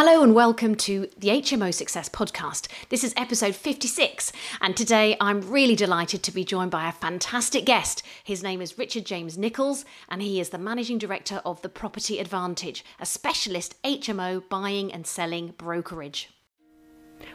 [0.00, 2.68] Hello and welcome to the HMO Success Podcast.
[2.88, 7.64] This is episode 56, and today I'm really delighted to be joined by a fantastic
[7.64, 8.04] guest.
[8.22, 12.20] His name is Richard James Nicholls, and he is the Managing Director of The Property
[12.20, 16.30] Advantage, a specialist HMO buying and selling brokerage.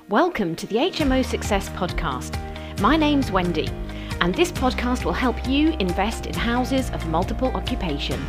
[0.08, 2.40] Welcome to the HMO Success Podcast.
[2.80, 3.68] My name's Wendy,
[4.22, 8.26] and this podcast will help you invest in houses of multiple occupation.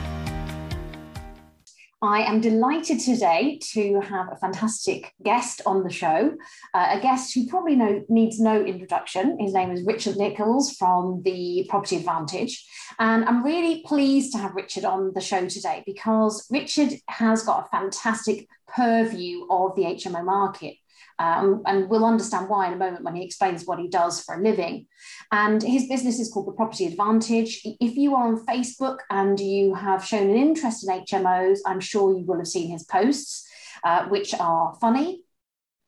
[2.05, 6.35] I am delighted today to have a fantastic guest on the show,
[6.75, 7.77] uh, a guest who probably
[8.11, 9.39] needs no introduction.
[9.41, 12.63] His name is Richard Nicholls from the Property Advantage.
[12.99, 17.65] And I'm really pleased to have Richard on the show today because Richard has got
[17.65, 20.75] a fantastic purview of the HMO market.
[21.19, 24.35] Um, and we'll understand why in a moment when he explains what he does for
[24.35, 24.87] a living.
[25.31, 27.61] And his business is called the Property Advantage.
[27.65, 32.17] If you are on Facebook and you have shown an interest in HMOs, I'm sure
[32.17, 33.49] you will have seen his posts,
[33.85, 35.23] uh, which are funny,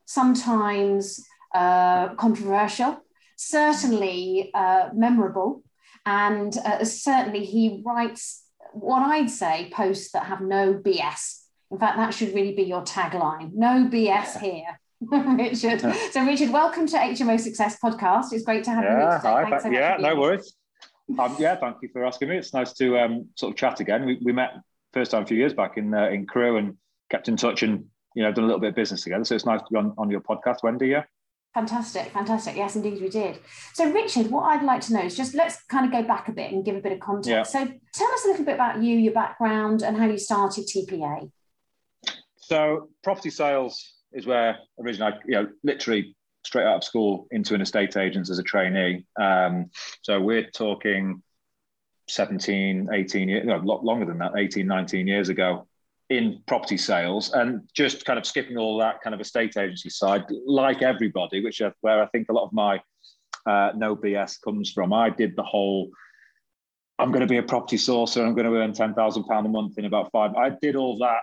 [0.05, 3.03] sometimes uh, controversial,
[3.37, 5.63] certainly uh, memorable,
[6.05, 11.43] and uh, certainly he writes what I'd say posts that have no BS.
[11.71, 14.81] In fact, that should really be your tagline no BS here.
[15.11, 15.81] Richard.
[16.13, 18.33] So, Richard, welcome to HMO Success Podcast.
[18.33, 19.29] It's great to have yeah, you here today.
[19.29, 20.57] Hi, so yeah, no worries.
[21.19, 22.39] Um, yeah, thank you for asking me.
[22.39, 24.07] It's nice to um, sort of chat again.
[24.07, 24.55] We, we met
[24.95, 26.77] first time a few years back in uh, in Crewe and
[27.11, 29.25] kept in touch and you know done a little bit of business together.
[29.25, 30.89] So it's nice to be on, on your podcast, Wendy.
[30.89, 31.05] Yeah.
[31.53, 32.57] Fantastic, fantastic.
[32.57, 33.39] Yes, indeed, we did.
[33.73, 36.33] So, Richard, what I'd like to know is just let's kind of go back a
[36.33, 37.29] bit and give a bit of context.
[37.29, 37.43] Yeah.
[37.45, 41.31] So, tell us a little bit about you, your background, and how you started TPA.
[42.37, 47.55] So, property sales is where originally, I, you know, literally straight out of school into
[47.55, 49.05] an estate agent as a trainee.
[49.21, 49.71] Um,
[50.03, 51.23] so we're talking
[52.09, 55.69] 17, 18 years, no, a lot longer than that, 18, 19 years ago
[56.09, 60.25] in property sales and just kind of skipping all that kind of estate agency side,
[60.47, 62.81] like everybody, which is where I think a lot of my
[63.45, 64.93] uh, no BS comes from.
[64.93, 65.91] I did the whole,
[66.99, 69.85] I'm going to be a property sourcer, I'm going to earn £10,000 a month in
[69.85, 70.35] about five.
[70.37, 71.21] I did all that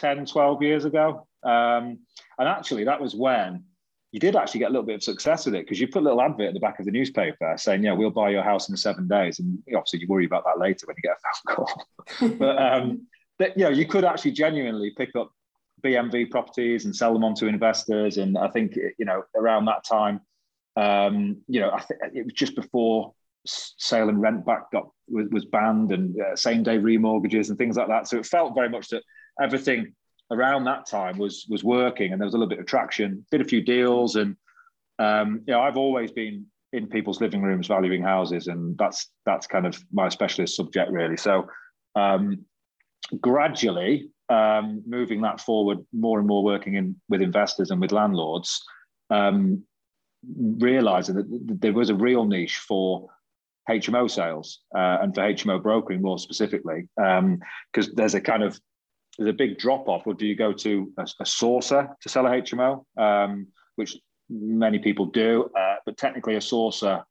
[0.00, 1.26] 10, 12 years ago.
[1.44, 1.98] Um,
[2.38, 3.64] and actually, that was when
[4.12, 6.04] you did actually get a little bit of success with it because you put a
[6.04, 8.76] little advert at the back of the newspaper saying, "Yeah, we'll buy your house in
[8.76, 12.38] seven days." And obviously, you worry about that later when you get a phone call.
[12.38, 13.06] but um,
[13.38, 15.32] that, you know, you could actually genuinely pick up
[15.82, 18.18] BMV properties and sell them on to investors.
[18.18, 20.20] And I think you know around that time,
[20.76, 23.14] um, you know, I think it was just before
[23.46, 27.76] sale and rent back got was, was banned and uh, same day remortgages and things
[27.76, 28.08] like that.
[28.08, 29.02] So it felt very much that
[29.40, 29.94] everything
[30.32, 33.40] around that time was was working and there was a little bit of traction, did
[33.40, 34.36] a few deals, and
[34.98, 39.46] um, you know I've always been in people's living rooms valuing houses, and that's that's
[39.46, 41.16] kind of my specialist subject really.
[41.16, 41.46] So
[41.94, 42.44] um,
[43.20, 48.62] gradually um, moving that forward, more and more working in with investors and with landlords,
[49.10, 49.62] um,
[50.58, 53.08] realizing that there was a real niche for
[53.68, 58.58] HMO sales uh, and for HMO brokering more specifically, because um, there's a kind of
[59.18, 62.26] there's a big drop off, or do you go to a, a sourcer to sell
[62.26, 63.46] a HMO, um,
[63.76, 63.96] which
[64.30, 67.02] many people do, uh, but technically a sourcer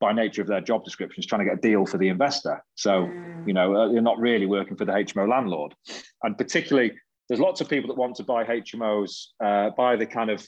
[0.00, 2.62] by nature of their job description is trying to get a deal for the investor.
[2.74, 3.46] So, mm.
[3.46, 5.74] you know, uh, you're not really working for the HMO landlord.
[6.22, 6.92] And particularly,
[7.28, 10.46] there's lots of people that want to buy HMOs, uh, buy the kind of,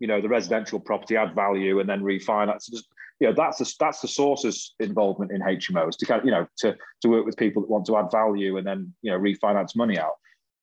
[0.00, 2.68] you know, the residential property, add value, and then refinance.
[2.70, 2.88] Just,
[3.20, 6.46] you know that's the that's the source's involvement in HMOs to kind of you know
[6.58, 9.76] to to work with people that want to add value and then you know refinance
[9.76, 10.14] money out.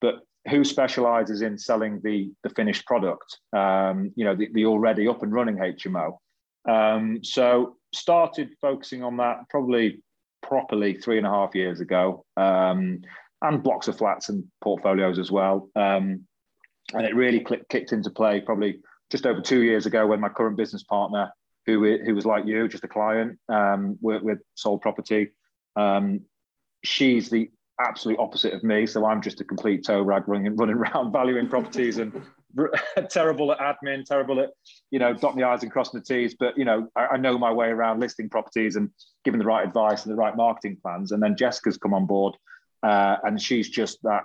[0.02, 3.40] But who specializes in selling the the finished product?
[3.54, 6.18] Um, you know the, the already up and running HMO.
[6.68, 10.02] Um, so started focusing on that probably
[10.42, 13.02] properly three and a half years ago, um,
[13.42, 15.70] and blocks of flats and portfolios as well.
[15.76, 16.26] Um,
[16.94, 18.80] and it really clicked, kicked into play probably
[19.12, 21.32] just over two years ago when my current business partner
[21.66, 25.32] who who was like you, just a client, um, with, with sold property.
[25.76, 26.22] Um,
[26.84, 27.50] she's the
[27.80, 31.48] absolute opposite of me, so I'm just a complete toe rag running running around valuing
[31.48, 32.22] properties and
[33.10, 34.52] terrible at admin, terrible at
[34.92, 36.36] you know dotting the i's and crossing the t's.
[36.36, 38.90] But you know I, I know my way around listing properties and
[39.24, 41.12] giving the right advice and the right marketing plans.
[41.12, 42.36] And then Jessica's come on board,
[42.84, 44.24] uh, and she's just that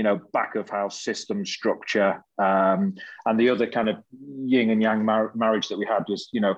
[0.00, 2.24] you know, back of house system structure.
[2.38, 2.94] Um,
[3.26, 3.96] and the other kind of
[4.46, 6.54] yin and yang mar- marriage that we had was, you know,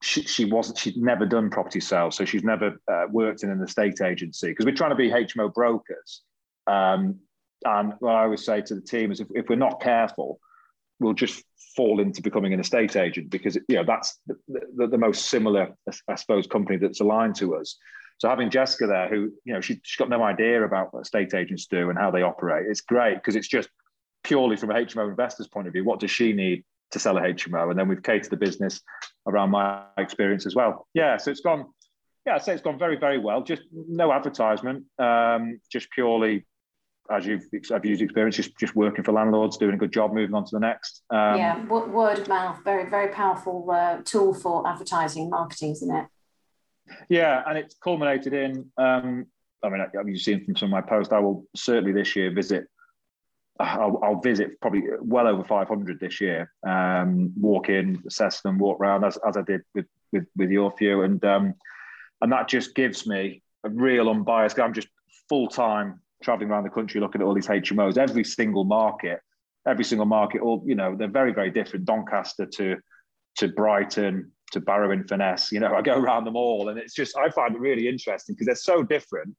[0.00, 2.16] she, she wasn't, she'd never done property sales.
[2.16, 5.52] So she's never uh, worked in an estate agency because we're trying to be HMO
[5.52, 6.22] brokers.
[6.66, 7.16] Um,
[7.66, 10.40] and what I always say to the team is if, if we're not careful,
[10.98, 11.44] we'll just
[11.76, 14.34] fall into becoming an estate agent because, you know, that's the,
[14.76, 15.76] the, the most similar,
[16.08, 17.76] I suppose, company that's aligned to us.
[18.18, 21.34] So having Jessica there, who you know she, she's got no idea about what estate
[21.34, 23.68] agents do and how they operate, it's great because it's just
[24.24, 27.22] purely from a HMO investor's point of view, what does she need to sell a
[27.22, 27.70] HMO?
[27.70, 28.80] And then we've catered the business
[29.26, 30.86] around my experience as well.
[30.94, 31.66] Yeah, so it's gone.
[32.26, 33.42] Yeah, I'd say it's gone very, very well.
[33.42, 36.44] Just no advertisement, um, just purely
[37.10, 40.34] as you've I've used experience, just, just working for landlords, doing a good job, moving
[40.34, 41.02] on to the next.
[41.10, 46.06] Um, yeah, word of mouth, very, very powerful uh, tool for advertising, marketing, isn't it?
[47.08, 48.70] Yeah, and it's culminated in.
[48.76, 49.26] Um,
[49.62, 51.12] I mean, you've seen from some of my posts.
[51.12, 52.66] I will certainly this year visit.
[53.60, 56.52] I'll, I'll visit probably well over 500 this year.
[56.64, 60.72] Um, walk in, assess them, walk around as, as I did with with with your
[60.76, 61.54] few, and um,
[62.20, 64.58] and that just gives me a real unbiased.
[64.60, 64.88] I'm just
[65.28, 69.20] full time traveling around the country looking at all these HMOs, every single market,
[69.66, 71.84] every single market, all you know, they're very, very different.
[71.84, 72.76] Doncaster to
[73.36, 76.94] to Brighton to Barrow in Furness, you know, I go around them all, and it's
[76.94, 79.36] just I find it really interesting because they're so different.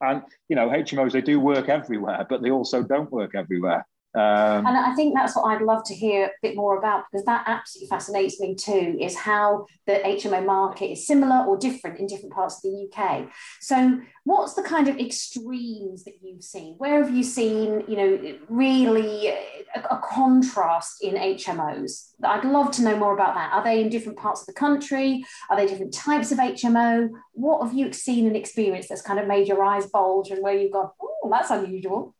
[0.00, 3.84] And you know, HMOs they do work everywhere, but they also don't work everywhere.
[4.18, 7.24] Um, and I think that's what I'd love to hear a bit more about because
[7.26, 12.08] that absolutely fascinates me too is how the HMO market is similar or different in
[12.08, 13.28] different parts of the UK.
[13.60, 16.74] So, what's the kind of extremes that you've seen?
[16.78, 22.10] Where have you seen, you know, really a, a contrast in HMOs?
[22.24, 23.52] I'd love to know more about that.
[23.52, 25.24] Are they in different parts of the country?
[25.48, 27.08] Are they different types of HMO?
[27.34, 30.54] What have you seen and experienced that's kind of made your eyes bulge and where
[30.54, 32.16] you've gone, oh, that's unusual?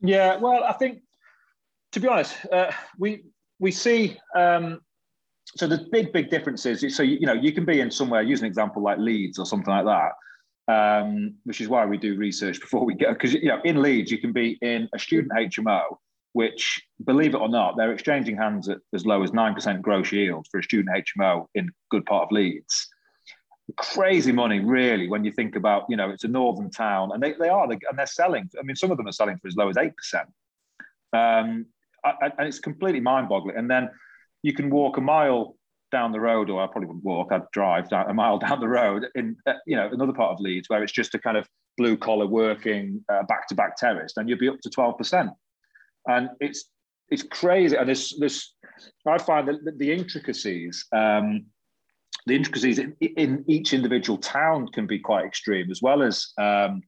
[0.00, 1.02] Yeah, well, I think
[1.92, 3.24] to be honest, uh, we
[3.58, 4.80] we see um,
[5.56, 6.96] so there's big big differences.
[6.96, 8.22] So you, know you can be in somewhere.
[8.22, 10.12] Use an example like Leeds or something like that,
[10.72, 13.12] um, which is why we do research before we go.
[13.12, 15.82] Because you know in Leeds you can be in a student HMO,
[16.32, 20.10] which believe it or not, they're exchanging hands at as low as nine percent gross
[20.12, 22.88] yield for a student HMO in good part of Leeds.
[23.76, 27.32] Crazy money, really, when you think about, you know, it's a northern town and they,
[27.34, 28.50] they are, and they're selling.
[28.58, 29.92] I mean, some of them are selling for as low as 8%.
[31.14, 31.66] Um,
[32.04, 33.56] and it's completely mind-boggling.
[33.56, 33.90] And then
[34.42, 35.56] you can walk a mile
[35.92, 37.30] down the road, or I probably wouldn't walk.
[37.30, 40.40] I'd drive down a mile down the road in uh, you know another part of
[40.40, 41.46] Leeds where it's just a kind of
[41.78, 45.30] blue collar working uh, back-to-back terrace, and you'd be up to twelve percent.
[46.06, 46.64] And it's
[47.10, 47.76] it's crazy.
[47.76, 48.54] And this this
[49.06, 50.84] I find that the, the intricacies.
[50.92, 51.46] Um,
[52.26, 56.80] the intricacies in, in, each individual town can be quite extreme, as well as um,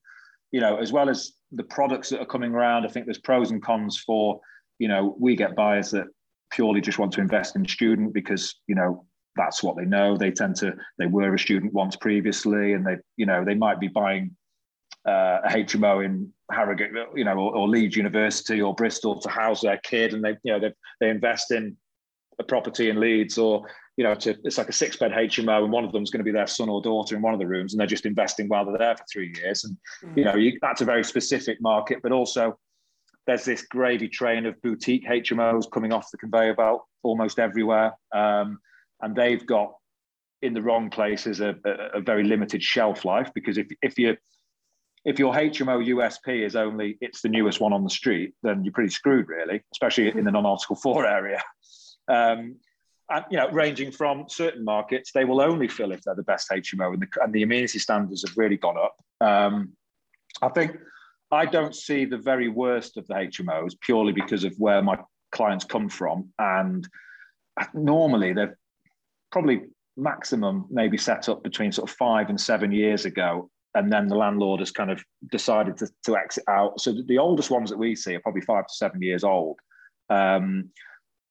[0.52, 2.84] you know, as well as the products that are coming around.
[2.84, 4.40] I think there's pros and cons for
[4.78, 6.06] you know, we get buyers that
[6.50, 9.06] purely just want to invest in student because, you know,
[9.36, 10.16] that's what they know.
[10.16, 13.80] They tend to, they were a student once previously and they, you know, they might
[13.80, 14.36] be buying
[15.06, 19.60] uh, a HMO in Harrogate, you know, or, or, Leeds University or Bristol to house
[19.60, 21.76] their kid, and they, you know, they, they invest in
[22.38, 23.66] a property in Leeds, or
[23.96, 26.18] you know, to, it's like a six bed HMO, and one of them is going
[26.20, 28.48] to be their son or daughter in one of the rooms, and they're just investing
[28.48, 30.16] while they're there for three years, and mm.
[30.16, 32.58] you know, you, that's a very specific market, but also
[33.26, 37.94] there's this gravy train of boutique HMOs coming off the conveyor belt almost everywhere.
[38.14, 38.58] Um,
[39.00, 39.74] and they've got
[40.42, 44.16] in the wrong places a, a, a, very limited shelf life because if, if you
[45.04, 48.72] if your HMO USP is only it's the newest one on the street, then you're
[48.72, 51.42] pretty screwed, really, especially in the non-Article Four area.
[52.08, 52.56] Um,
[53.10, 56.48] and you know, ranging from certain markets, they will only fill if they're the best
[56.50, 58.96] HMO, and the, and the amenity standards have really gone up.
[59.20, 59.72] Um,
[60.40, 60.76] I think
[61.34, 64.98] I don't see the very worst of the HMOs purely because of where my
[65.32, 66.30] clients come from.
[66.38, 66.88] And
[67.74, 68.58] normally they're
[69.30, 69.62] probably
[69.96, 73.50] maximum maybe set up between sort of five and seven years ago.
[73.74, 76.80] And then the landlord has kind of decided to, to exit out.
[76.80, 79.58] So the oldest ones that we see are probably five to seven years old.
[80.10, 80.70] Um,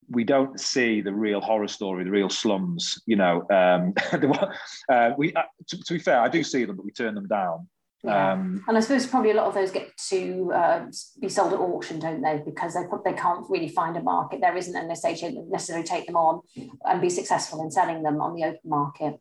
[0.10, 3.02] we don't see the real horror story, the real slums.
[3.06, 3.94] You know, um,
[4.90, 7.28] uh, we uh, to, to, be fair, I do see them, but we turn them
[7.28, 7.68] down.
[8.04, 8.34] Yeah.
[8.34, 10.86] Um, and I suppose probably a lot of those get to uh,
[11.22, 12.42] be sold at auction, don't they?
[12.44, 14.42] Because they they can't really find a market.
[14.42, 16.42] There isn't an estate agent necessarily take them on
[16.86, 19.20] and be successful in selling them on the open market.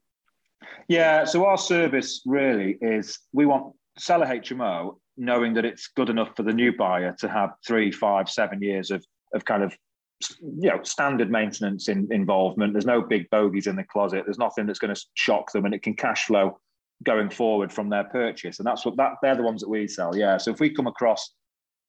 [0.89, 1.25] Yeah.
[1.25, 6.35] So our service really is we want sell a HMO knowing that it's good enough
[6.35, 9.77] for the new buyer to have three, five, seven years of of kind of
[10.41, 12.73] you know standard maintenance in, involvement.
[12.73, 14.25] There's no big bogies in the closet.
[14.25, 16.59] There's nothing that's going to shock them, and it can cash flow
[17.03, 18.59] going forward from their purchase.
[18.59, 20.17] And that's what that they're the ones that we sell.
[20.17, 20.37] Yeah.
[20.39, 21.35] So if we come across,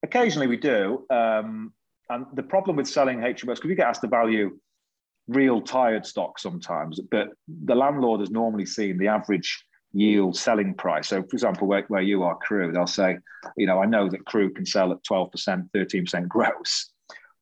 [0.02, 1.04] occasionally we do.
[1.10, 1.72] Um,
[2.10, 4.58] and the problem with selling HMOs, because we get asked to value
[5.26, 11.08] real tired stock sometimes, but the landlord has normally seen the average yield selling price.
[11.08, 13.16] So, for example, where, where you are, Crewe, they'll say,
[13.56, 16.90] you know, I know that Crewe can sell at 12%, 13% gross,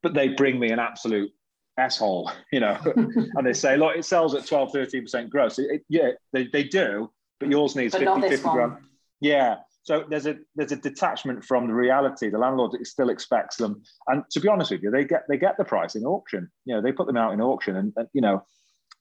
[0.03, 1.31] but they bring me an absolute
[1.77, 5.59] asshole, you know, and they say, look, it sells at 12, 13% gross.
[5.59, 7.11] It, it, yeah, they, they do,
[7.43, 8.73] but yours needs but 50, 50 grand.
[9.21, 9.57] Yeah.
[9.83, 12.31] so there's a there's a detachment from the reality.
[12.31, 15.57] The landlord still expects them, and to be honest with you, they get they get
[15.59, 16.51] the price in auction.
[16.65, 18.45] You know, they put them out in auction, and, and you know,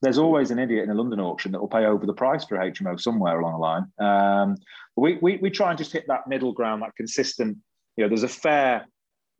[0.02, 2.56] there's always an idiot in a London auction that will pay over the price for
[2.56, 3.86] a HMO somewhere along the line.
[3.98, 4.56] Um,
[4.96, 7.58] we, we we try and just hit that middle ground, that consistent.
[7.96, 8.86] You know, there's a fair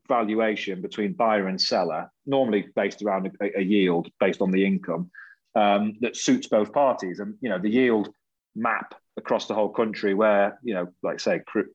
[0.09, 5.11] valuation between buyer and seller, normally based around a, a yield based on the income
[5.55, 8.11] um, that suits both parties, and you know, the yield
[8.55, 11.71] map across the whole country where, you know, like say, Crewe,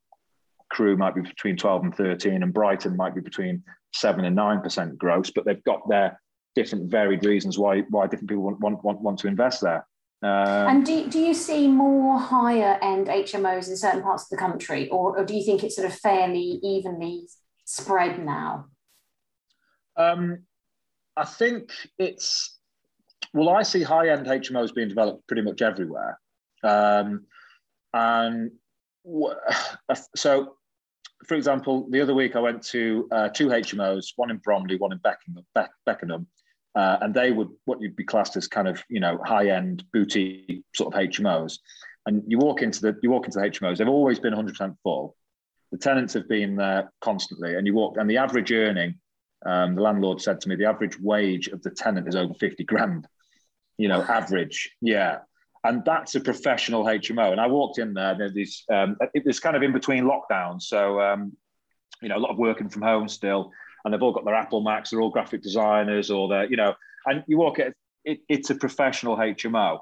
[0.69, 4.97] Crewe might be between 12 and 13, and Brighton might be between 7 and 9%
[4.97, 6.19] gross, but they've got their
[6.55, 9.85] different varied reasons why, why different people want, want, want, want to invest there.
[10.23, 14.37] Um, and do, do you see more higher end HMOs in certain parts of the
[14.37, 17.27] country, or, or do you think it's sort of fairly evenly
[17.65, 18.65] spread now?
[19.95, 20.39] Um,
[21.15, 22.57] I think it's,
[23.33, 26.19] well, I see high end HMOs being developed pretty much everywhere.
[26.63, 27.25] Um,
[27.93, 28.51] and
[30.15, 30.55] so,
[31.25, 34.91] for example, the other week I went to uh, two HMOs, one in Bromley, one
[34.91, 36.27] in Beckenham, Be- Beckenham
[36.77, 39.83] uh, and they would what you'd be classed as kind of you know high end
[39.91, 41.57] boutique sort of HMOs.
[42.05, 45.15] And you walk into the you walk into the HMOs, they've always been 100% full.
[45.71, 48.99] The tenants have been there constantly, and you walk, and the average earning,
[49.43, 52.63] um, the landlord said to me, the average wage of the tenant is over 50
[52.63, 53.07] grand.
[53.79, 55.19] You know, average, yeah
[55.63, 57.31] and that's a professional HMO.
[57.31, 58.15] And I walked in there.
[58.33, 61.35] There's um, it was kind of in between lockdowns, so um,
[62.01, 63.51] you know a lot of working from home still,
[63.83, 64.89] and they've all got their Apple Macs.
[64.89, 67.73] They're all graphic designers, or they're you know, and you walk it.
[68.03, 69.79] it it's a professional HMO.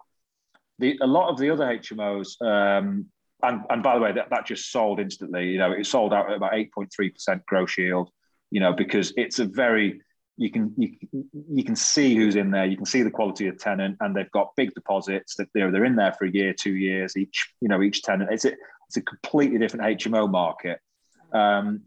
[0.79, 3.08] The a lot of the other HMOs, um,
[3.44, 5.50] and and by the way, that, that just sold instantly.
[5.50, 8.10] You know, it sold out at about eight point three percent gross yield.
[8.51, 10.01] You know, because it's a very
[10.38, 10.96] you can you,
[11.32, 12.65] you can see who's in there.
[12.65, 15.36] You can see the quality of tenant, and they've got big deposits.
[15.36, 17.54] That they're they're in there for a year, two years each.
[17.62, 18.32] You know, each tenant.
[18.32, 18.54] It's a
[18.88, 20.80] it's a completely different HMO market.
[21.34, 21.82] Um,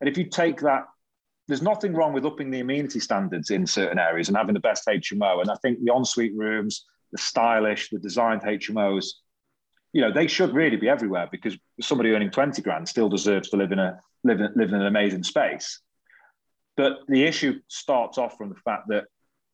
[0.00, 0.84] and if you take that,
[1.48, 4.86] there's nothing wrong with upping the amenity standards in certain areas and having the best
[4.86, 5.40] HMO.
[5.40, 9.06] And I think the ensuite rooms, the stylish, the designed HMOs,
[9.92, 13.56] you know, they should really be everywhere because somebody earning 20 grand still deserves to
[13.56, 15.80] live in a live in, live in an amazing space.
[16.78, 19.06] But the issue starts off from the fact that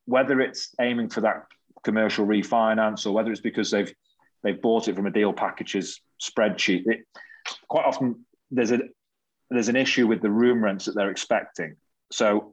[0.05, 1.47] whether it's aiming for that
[1.83, 3.93] commercial refinance or whether it's because they've
[4.43, 7.07] they've bought it from a deal packages spreadsheet, it,
[7.67, 8.81] quite often there's a
[9.49, 11.77] there's an issue with the room rents that they're expecting.
[12.13, 12.53] So,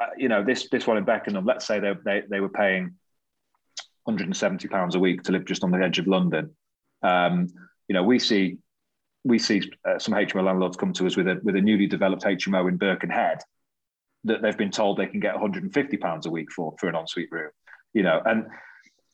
[0.00, 2.94] uh, you know, this this one in Beckenham, let's say they they, they were paying
[4.04, 6.56] 170 pounds a week to live just on the edge of London.
[7.02, 7.48] Um,
[7.86, 8.56] you know, we see
[9.24, 12.22] we see uh, some HMO landlords come to us with a with a newly developed
[12.22, 13.40] HMO in Birkenhead
[14.26, 17.30] that they've been told they can get 150 pounds a week for for an ensuite
[17.30, 17.50] room
[17.94, 18.46] you know and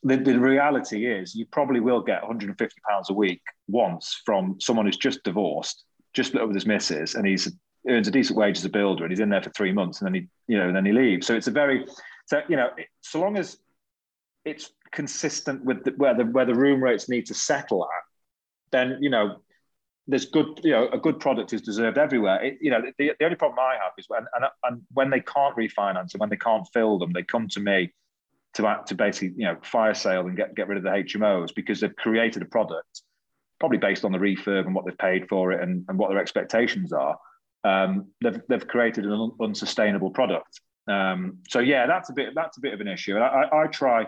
[0.05, 4.87] the, the reality is you probably will get 150 pounds a week once from someone
[4.87, 7.51] who's just divorced just split up with his missus and he's
[7.89, 10.07] earns a decent wage as a builder and he's in there for three months and
[10.07, 11.27] then he you know and then he leaves.
[11.27, 11.87] So it's a very
[12.27, 13.59] so you know so long as
[14.45, 18.99] it's consistent with the, where the where the room rates need to settle at then
[19.01, 19.42] you know
[20.07, 22.43] there's good, you know, a good product is deserved everywhere.
[22.43, 25.21] It, you know, the, the only problem I have is when and, and when they
[25.21, 27.93] can't refinance and when they can't fill them, they come to me
[28.55, 31.81] to to basically, you know, fire sale and get get rid of the HMOs because
[31.81, 33.03] they've created a product,
[33.61, 36.19] probably based on the refurb and what they've paid for it and, and what their
[36.19, 37.17] expectations are.
[37.65, 40.61] Um, they've they've created an un- unsustainable product.
[40.89, 43.15] Um, so yeah, that's a bit that's a bit of an issue.
[43.15, 44.07] And I, I, I try.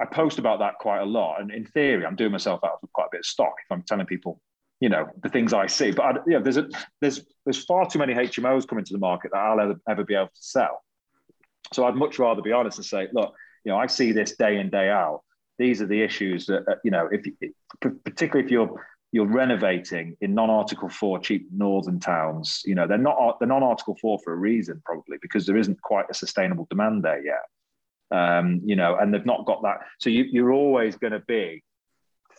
[0.00, 2.92] I post about that quite a lot, and in theory, I'm doing myself out of
[2.92, 4.40] quite a bit of stock if I'm telling people
[4.82, 5.92] you know the things I see.
[5.92, 6.68] But I, you know, there's a,
[7.00, 10.16] there's there's far too many HMOs coming to the market that I'll ever, ever be
[10.16, 10.82] able to sell.
[11.72, 13.32] So I'd much rather be honest and say, look,
[13.64, 15.22] you know, I see this day in day out.
[15.56, 17.24] These are the issues that uh, you know, if
[18.04, 23.38] particularly if you're you're renovating in non-article four cheap northern towns, you know, they're not
[23.38, 27.24] they're non-article four for a reason probably because there isn't quite a sustainable demand there
[27.24, 27.42] yet.
[28.10, 29.78] Um, you know, and they've not got that.
[30.00, 31.62] So you, you're always going to be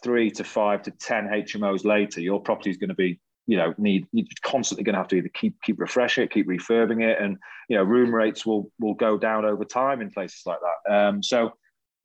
[0.03, 3.73] three to five to 10 HMOs later, your property is going to be, you know,
[3.77, 7.19] need you're constantly going to have to either keep keep refreshing it, keep refurbing it,
[7.21, 7.37] and
[7.69, 10.93] you know, room rates will will go down over time in places like that.
[10.93, 11.53] Um, so,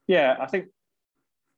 [0.07, 0.67] yeah, I think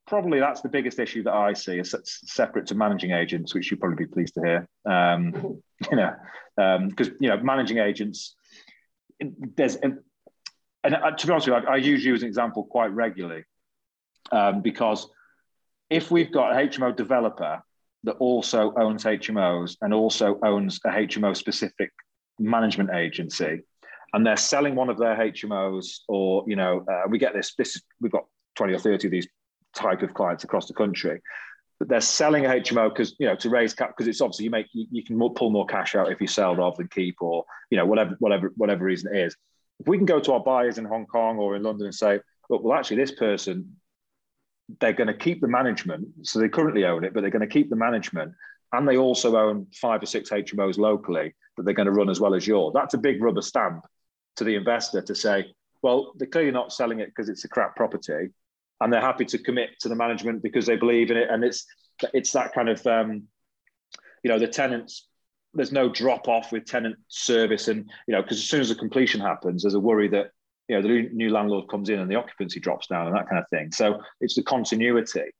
[0.06, 3.80] probably that's the biggest issue that I see, is separate to managing agents, which you'd
[3.80, 4.68] probably be pleased to hear.
[4.84, 6.14] Um, you know,
[6.56, 8.34] because um, you know, managing agents,
[9.56, 9.98] there's and,
[10.84, 12.92] and uh, to be honest with you, I, I use you as an example quite
[12.92, 13.44] regularly
[14.32, 15.08] um, because
[15.90, 17.62] if we've got a HMO developer
[18.04, 21.92] that also owns HMOs and also owns a HMO specific
[22.38, 23.62] management agency,
[24.14, 27.54] and they're selling one of their HMOs, or you know, uh, we get this.
[27.54, 29.28] This we've got twenty or thirty of these
[29.74, 31.20] type of clients across the country.
[31.78, 34.50] but they're selling a HMO because you know to raise cap because it's obviously you
[34.50, 37.44] make you, you can pull more cash out if you sell rather than keep or
[37.70, 39.36] you know whatever whatever whatever reason it is.
[39.80, 42.20] If we can go to our buyers in Hong Kong or in London and say,
[42.48, 43.76] look, well actually this person
[44.78, 47.46] they're going to keep the management, so they currently own it, but they're going to
[47.46, 48.32] keep the management,
[48.72, 52.20] and they also own five or six HMOs locally that they're going to run as
[52.20, 52.72] well as yours.
[52.74, 53.84] That's a big rubber stamp
[54.36, 57.74] to the investor to say, well, they're clearly not selling it because it's a crap
[57.74, 58.28] property,
[58.80, 61.66] and they're happy to commit to the management because they believe in it, and it's
[62.14, 63.24] it's that kind of um,
[64.22, 65.06] you know the tenants.
[65.52, 68.74] There's no drop off with tenant service, and you know because as soon as the
[68.74, 70.30] completion happens, there's a worry that
[70.70, 73.42] you know the new landlord comes in and the occupancy drops down and that kind
[73.42, 73.72] of thing.
[73.72, 75.32] So it's the continuity.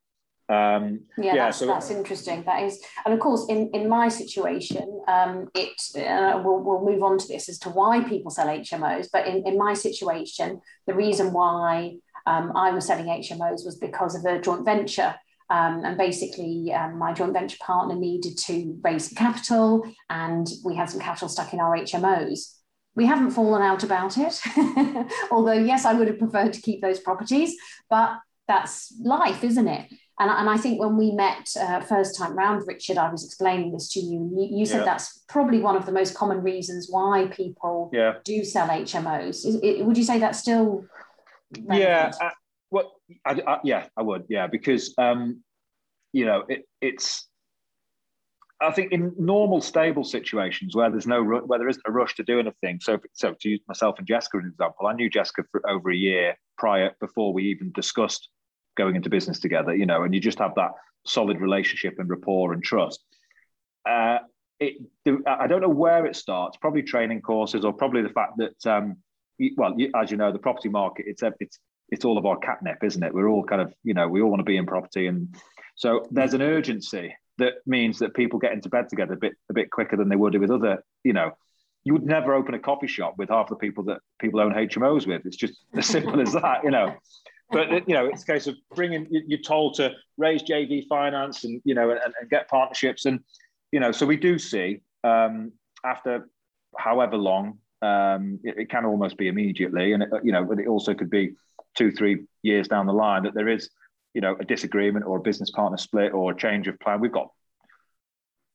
[0.49, 2.43] Um, yeah, yeah, that's, so that's interesting.
[2.43, 7.01] That is, and of course, in, in my situation, um, it uh, we'll, we'll move
[7.01, 9.07] on to this as to why people sell HMOs.
[9.13, 11.95] But in, in my situation, the reason why
[12.25, 15.15] um, I was selling HMOs was because of a joint venture.
[15.49, 20.89] Um, and basically, um, my joint venture partner needed to raise capital, and we had
[20.89, 22.57] some capital stuck in our HMOs
[22.95, 24.41] we haven't fallen out about it.
[25.31, 27.55] Although, yes, I would have preferred to keep those properties,
[27.89, 28.17] but
[28.47, 29.91] that's life, isn't it?
[30.19, 33.71] And, and I think when we met uh, first time round, Richard, I was explaining
[33.71, 34.29] this to you.
[34.35, 34.85] You, you said yeah.
[34.85, 38.15] that's probably one of the most common reasons why people yeah.
[38.23, 39.45] do sell HMOs.
[39.45, 40.85] Is, it, would you say that's still?
[41.65, 41.79] Relevant?
[41.79, 42.11] Yeah.
[42.21, 42.29] Uh,
[42.69, 42.93] well,
[43.25, 44.25] I, I, yeah, I would.
[44.29, 45.43] Yeah, because um,
[46.13, 47.27] you know it, it's
[48.61, 52.23] I think in normal, stable situations where there's no where there isn't a rush to
[52.23, 52.79] do anything.
[52.79, 55.89] So, so to use myself and Jessica as an example, I knew Jessica for over
[55.89, 58.29] a year prior before we even discussed
[58.77, 59.75] going into business together.
[59.75, 60.71] You know, and you just have that
[61.07, 63.03] solid relationship and rapport and trust.
[63.89, 64.19] Uh,
[64.59, 64.75] it,
[65.25, 66.57] I don't know where it starts.
[66.57, 68.97] Probably training courses, or probably the fact that, um,
[69.57, 73.03] well, as you know, the property market it's it's it's all of our catnip, isn't
[73.03, 73.11] it?
[73.11, 75.35] We're all kind of you know we all want to be in property, and
[75.75, 79.53] so there's an urgency that means that people get into bed together a bit a
[79.53, 81.31] bit quicker than they would do with other, you know,
[81.83, 85.07] you would never open a coffee shop with half the people that people own HMOs
[85.07, 85.25] with.
[85.25, 86.95] It's just as simple as that, you know.
[87.51, 89.07] But you know, it's a case of bringing.
[89.09, 93.19] You're told to raise JV finance and you know and, and get partnerships and
[93.71, 93.91] you know.
[93.91, 95.51] So we do see um,
[95.83, 96.29] after
[96.77, 100.67] however long um, it, it, can almost be immediately, and it, you know, but it
[100.67, 101.33] also could be
[101.75, 103.69] two, three years down the line that there is
[104.13, 106.99] you know a disagreement or a business partner split or a change of plan.
[106.99, 107.29] We've got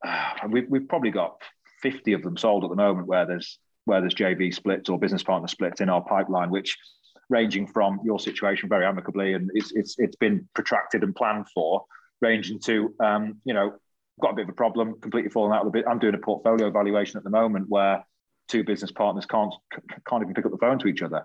[0.07, 1.41] uh, we've, we've probably got
[1.83, 5.23] 50 of them sold at the moment where there's where there's JV splits or business
[5.23, 6.77] partner splits in our pipeline, which
[7.29, 11.85] ranging from your situation very amicably and it's it's it's been protracted and planned for,
[12.21, 13.73] ranging to um, you know
[14.21, 15.85] got a bit of a problem, completely fallen out of the bit.
[15.87, 18.05] I'm doing a portfolio evaluation at the moment where
[18.49, 19.53] two business partners can't
[20.09, 21.25] can't even pick up the phone to each other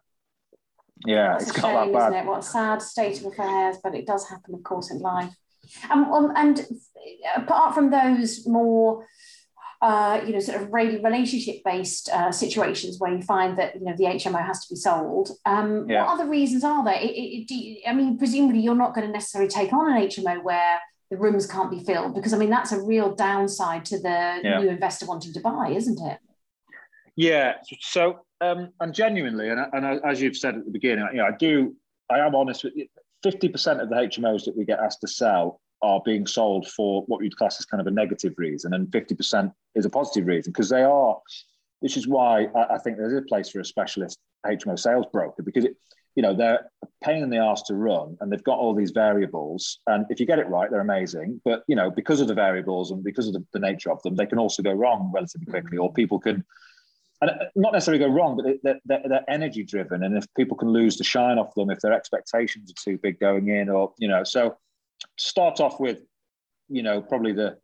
[1.06, 2.14] yeah, it's got shame, that bad.
[2.14, 2.30] Isn't it?
[2.30, 5.34] What a sad state of affairs, but it does happen, of course, in life.
[5.90, 6.66] Um, um, and
[7.36, 9.06] apart from those more,
[9.82, 13.96] uh, you know, sort of really relationship-based uh, situations where you find that you know
[13.98, 16.06] the HMO has to be sold, um, yeah.
[16.06, 17.00] what other reasons are there?
[17.00, 20.44] It, it, you, I mean, presumably you're not going to necessarily take on an HMO
[20.44, 24.40] where the rooms can't be filled because I mean that's a real downside to the
[24.44, 24.60] yeah.
[24.60, 26.20] new investor wanting to buy, isn't it?
[27.16, 27.56] Yeah.
[27.80, 31.38] So um, and genuinely, and, and as you've said at the beginning, you know, I
[31.38, 31.76] do,
[32.10, 32.88] I am honest with you.
[33.24, 37.04] Fifty percent of the HMOs that we get asked to sell are being sold for
[37.04, 40.26] what you'd class as kind of a negative reason, and fifty percent is a positive
[40.28, 41.18] reason because they are.
[41.82, 45.44] Which is why I, I think there's a place for a specialist HMO sales broker
[45.44, 45.76] because it,
[46.16, 48.92] you know, they're a pain in the ass to run, and they've got all these
[48.92, 49.80] variables.
[49.86, 51.42] And if you get it right, they're amazing.
[51.46, 54.16] But you know, because of the variables and because of the, the nature of them,
[54.16, 56.44] they can also go wrong relatively quickly, or people can
[57.22, 60.04] and uh, not necessarily go wrong, but they're, they're, energy driven.
[60.04, 63.20] And if people can lose the shine off them, if their expectations are too big
[63.20, 64.58] going in, or, you know, so
[65.18, 66.02] start off with,
[66.68, 67.58] you know, probably the,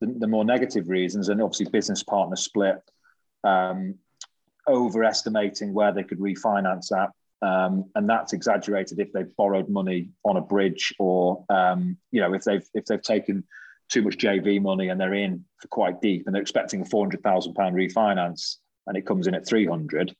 [0.00, 2.80] the, the more negative reasons and obviously business partner split,
[3.44, 3.94] um,
[4.66, 7.10] overestimating where they could refinance at.
[7.40, 12.32] Um, and that's exaggerated if they've borrowed money on a bridge or, um, you know,
[12.32, 13.44] if they've, if they've taken
[13.88, 17.54] too much JV money and they're in for quite deep and they're expecting a £400,000
[17.54, 18.56] refinance
[18.88, 20.14] and it comes in at 300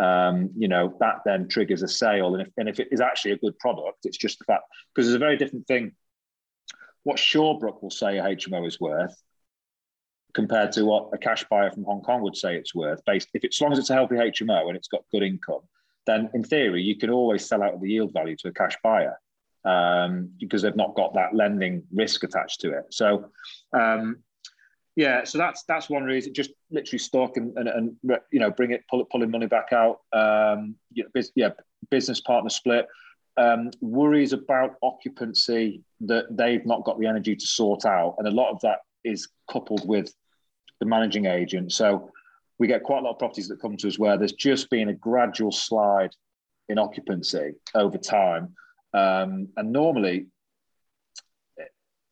[0.00, 2.34] um, you know that then triggers a sale.
[2.34, 5.06] And if, and if it is actually a good product it's just the fact because
[5.06, 5.92] there's a very different thing.
[7.04, 9.14] What Shawbrook will say a HMO is worth
[10.34, 13.44] compared to what a cash buyer from Hong Kong would say it's worth based if
[13.44, 15.60] it's as long as it's a healthy HMO and it's got good income
[16.06, 19.18] then in theory you can always sell out the yield value to a cash buyer
[19.64, 22.84] um, because they've not got that lending risk attached to it.
[22.90, 23.30] So
[23.72, 24.18] um,
[24.96, 26.34] yeah, so that's that's one reason.
[26.34, 27.96] Just literally stock and, and, and
[28.30, 30.00] you know bring it pull, pulling money back out.
[30.12, 30.76] Um,
[31.34, 31.50] yeah,
[31.90, 32.86] business partner split.
[33.36, 38.16] um, worries about occupancy that they've not got the energy to sort out.
[38.18, 40.12] And a lot of that is coupled with
[40.80, 41.72] the managing agent.
[41.72, 42.10] So
[42.58, 44.88] we get quite a lot of properties that come to us where there's just been
[44.88, 46.10] a gradual slide
[46.68, 48.54] in occupancy over time.
[48.94, 50.26] Um, and normally,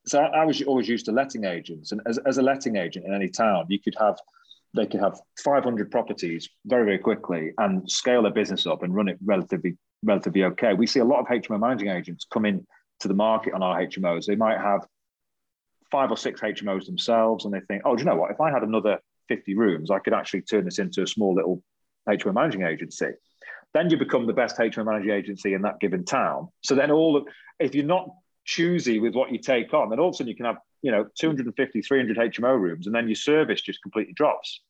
[0.05, 3.13] so I, was always used to letting agents, and as, as a letting agent in
[3.13, 4.17] any town, you could have
[4.73, 9.09] they could have 500 properties very very quickly and scale their business up and run
[9.09, 10.73] it relatively relatively okay.
[10.73, 12.65] We see a lot of HMO managing agents come in
[13.01, 14.25] to the market on our HMOs.
[14.25, 14.85] They might have
[15.91, 18.31] five or six HMOs themselves, and they think, oh, do you know what?
[18.31, 21.61] If I had another 50 rooms, I could actually turn this into a small little
[22.09, 23.11] HMO managing agency.
[23.73, 26.49] Then you become the best HMO managing agency in that given town.
[26.63, 27.25] So then all of,
[27.59, 28.09] if you're not
[28.45, 30.91] choosy with what you take on, then all of a sudden you can have, you
[30.91, 34.61] know, 250, 300 HMO rooms, and then your service just completely drops.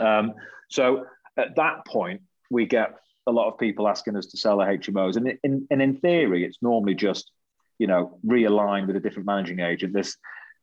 [0.00, 0.34] Um,
[0.68, 2.94] so at that point, we get
[3.26, 6.44] a lot of people asking us to sell their HMOs, and in, and in theory,
[6.44, 7.30] it's normally just,
[7.78, 9.92] you know, realign with a different managing agent.
[9.92, 10.16] This,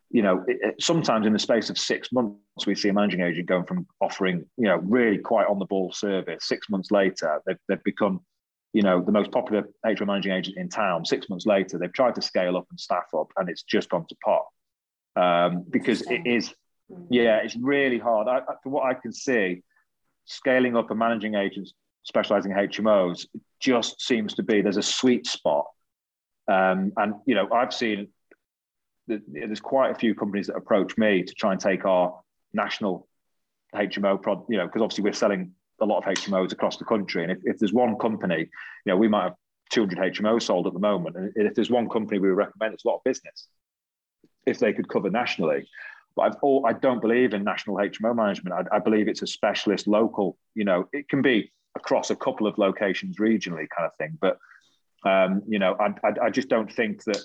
[0.09, 3.21] you know, it, it, sometimes in the space of six months, we see a managing
[3.21, 6.45] agent going from offering, you know, really quite on the ball service.
[6.47, 8.21] Six months later, they've, they've become
[8.73, 11.05] you know, the most popular HMO managing agent in town.
[11.05, 14.05] Six months later, they've tried to scale up and staff up, and it's just gone
[14.09, 14.45] to pot
[15.15, 16.53] um, because it is,
[17.09, 18.27] yeah, it's really hard.
[18.27, 19.61] I, from what I can see,
[20.25, 21.73] scaling up and managing agents
[22.05, 23.27] specializing in HMOs
[23.61, 25.65] just seems to be there's a sweet spot,
[26.47, 28.07] um, and you know, I've seen
[29.07, 32.19] that there's quite a few companies that approach me to try and take our
[32.53, 33.07] national
[33.75, 35.51] HMO prod, you know, because obviously we're selling
[35.83, 37.23] a lot of HMOs across the country.
[37.23, 38.47] And if, if there's one company, you
[38.87, 39.35] know, we might have
[39.71, 41.15] 200 HMOs sold at the moment.
[41.15, 43.47] And if there's one company we would recommend, it's a lot of business
[44.45, 45.67] if they could cover nationally.
[46.15, 48.67] But I've all, I don't believe in national HMO management.
[48.71, 52.45] I, I, believe it's a specialist local, you know, it can be across a couple
[52.45, 54.17] of locations regionally kind of thing.
[54.21, 54.37] But,
[55.05, 57.19] um, you know, I, I, I just don't think that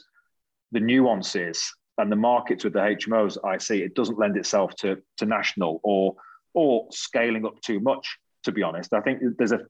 [0.73, 5.03] the nuances and the markets with the HMOs I see, it doesn't lend itself to,
[5.19, 6.15] to national or,
[6.55, 8.93] or scaling up too much to be honest.
[8.93, 9.61] I think there's a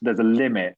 [0.00, 0.76] there's a limit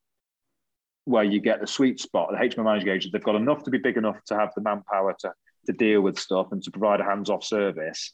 [1.04, 2.30] where you get the sweet spot.
[2.30, 5.14] The HMO managing agents, they've got enough to be big enough to have the manpower
[5.20, 5.32] to,
[5.66, 8.12] to deal with stuff and to provide a hands-off service,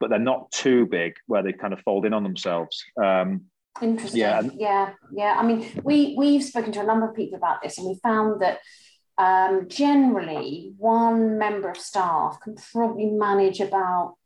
[0.00, 2.84] but they're not too big where they kind of fold in on themselves.
[3.02, 3.46] Um,
[3.82, 4.20] Interesting.
[4.20, 5.36] Yeah, yeah, yeah.
[5.38, 8.42] I mean, we we've spoken to a number of people about this, and we found
[8.42, 8.58] that
[9.18, 14.16] um, generally one member of staff can probably manage about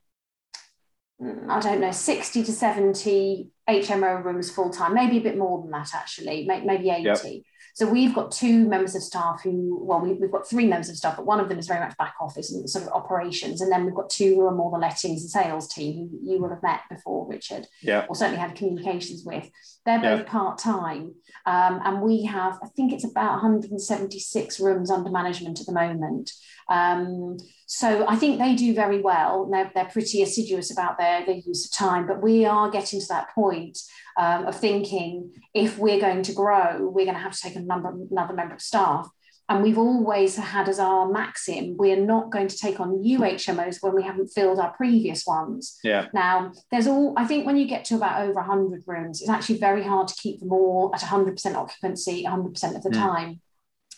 [1.48, 5.70] I don't know, 60 to 70 HMO rooms full time, maybe a bit more than
[5.70, 7.02] that actually, maybe 80.
[7.02, 7.42] Yep.
[7.74, 10.96] So we've got two members of staff who, well, we, have got three members of
[10.96, 13.62] staff, but one of them is very much back office and sort of operations.
[13.62, 16.38] And then we've got two who are more the lettings and sales team who you
[16.38, 18.04] will have met before, Richard, yeah.
[18.08, 19.48] or certainly had communications with.
[19.86, 20.30] They're both yeah.
[20.30, 21.14] part time.
[21.46, 26.30] Um, and we have, I think it's about 176 rooms under management at the moment.
[26.68, 27.38] Um,
[27.74, 29.48] so I think they do very well.
[29.50, 33.06] They're, they're pretty assiduous about their, their use of time, but we are getting to
[33.08, 33.78] that point
[34.18, 37.60] um, of thinking if we're going to grow, we're going to have to take a
[37.60, 39.08] number, another member of staff.
[39.48, 43.78] And we've always had as our maxim, we're not going to take on new HMOs
[43.80, 45.78] when we haven't filled our previous ones.
[45.82, 46.08] Yeah.
[46.12, 49.58] Now, there's all, I think when you get to about over 100 rooms, it's actually
[49.58, 52.92] very hard to keep them all at 100% occupancy 100% of the mm.
[52.92, 53.40] time.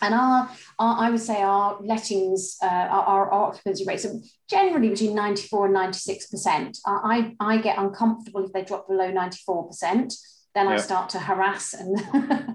[0.03, 4.15] And our, our, I would say our lettings, uh, our, our, occupancy rates are
[4.51, 6.79] generally between 94 and 96%.
[6.87, 10.13] I, I get uncomfortable if they drop below 94%.
[10.55, 12.01] Then I start to harass and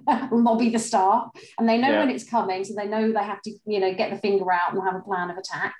[0.32, 2.00] lobby the staff, and they know yeah.
[2.00, 4.74] when it's coming, so they know they have to, you know, get the finger out
[4.74, 5.76] and have a plan of attack.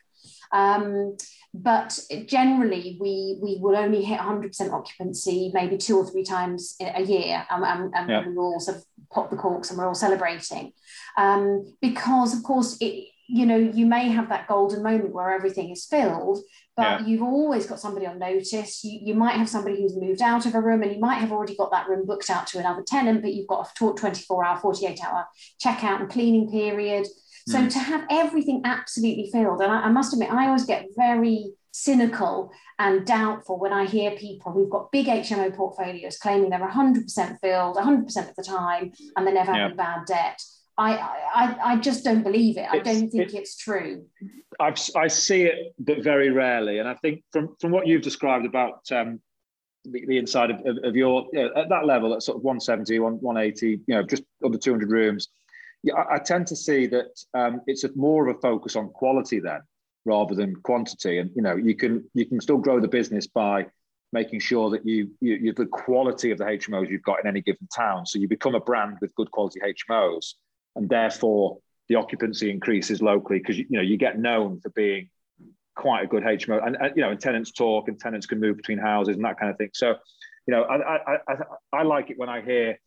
[0.52, 1.16] Um,
[1.54, 7.02] but generally, we we will only hit 100% occupancy maybe two or three times a
[7.02, 8.28] year, and, and, and yeah.
[8.28, 10.72] we all sort of pop the corks and we're all celebrating
[11.18, 15.70] um, because of course it you know you may have that golden moment where everything
[15.70, 16.40] is filled
[16.76, 17.06] but yeah.
[17.06, 20.56] you've always got somebody on notice you, you might have somebody who's moved out of
[20.56, 23.22] a room and you might have already got that room booked out to another tenant
[23.22, 25.28] but you've got a 24 hour 48 hour
[25.64, 27.06] checkout and cleaning period
[27.48, 27.72] so mm.
[27.72, 32.52] to have everything absolutely filled and I, I must admit i always get very cynical
[32.78, 37.78] and doubtful when I hear people who've got big HMO portfolios claiming they're 100% filled
[37.78, 39.68] 100% of the time and they never yeah.
[39.68, 40.42] have bad debt.
[40.78, 40.94] I,
[41.36, 42.68] I, I just don't believe it.
[42.72, 44.06] I it's, don't think it's true.
[44.62, 46.80] I've, I see it, but very rarely.
[46.80, 49.20] And I think from, from what you've described about um,
[49.84, 52.44] the, the, inside of, of, of your, you know, at that level, at sort of
[52.44, 55.28] 170, 180, you know, just under 200 rooms,
[55.84, 58.88] yeah, I, I tend to see that um, it's a, more of a focus on
[58.90, 59.60] quality then
[60.06, 61.18] rather than quantity.
[61.18, 63.68] And you know, you can you can still grow the business by
[64.12, 67.42] making sure that you, you, you the quality of the HMOs you've got in any
[67.42, 68.06] given town.
[68.06, 70.34] So you become a brand with good quality HMOs,
[70.76, 71.60] and therefore
[71.90, 75.10] the occupancy increases locally because you know you get known for being
[75.76, 78.58] quite a good HMO, and, and, you know, and tenants talk, and tenants can move
[78.58, 79.70] between houses and that kind of thing.
[79.74, 79.96] So,
[80.46, 81.36] you know, I, I, I,
[81.72, 82.78] I like it when I hear,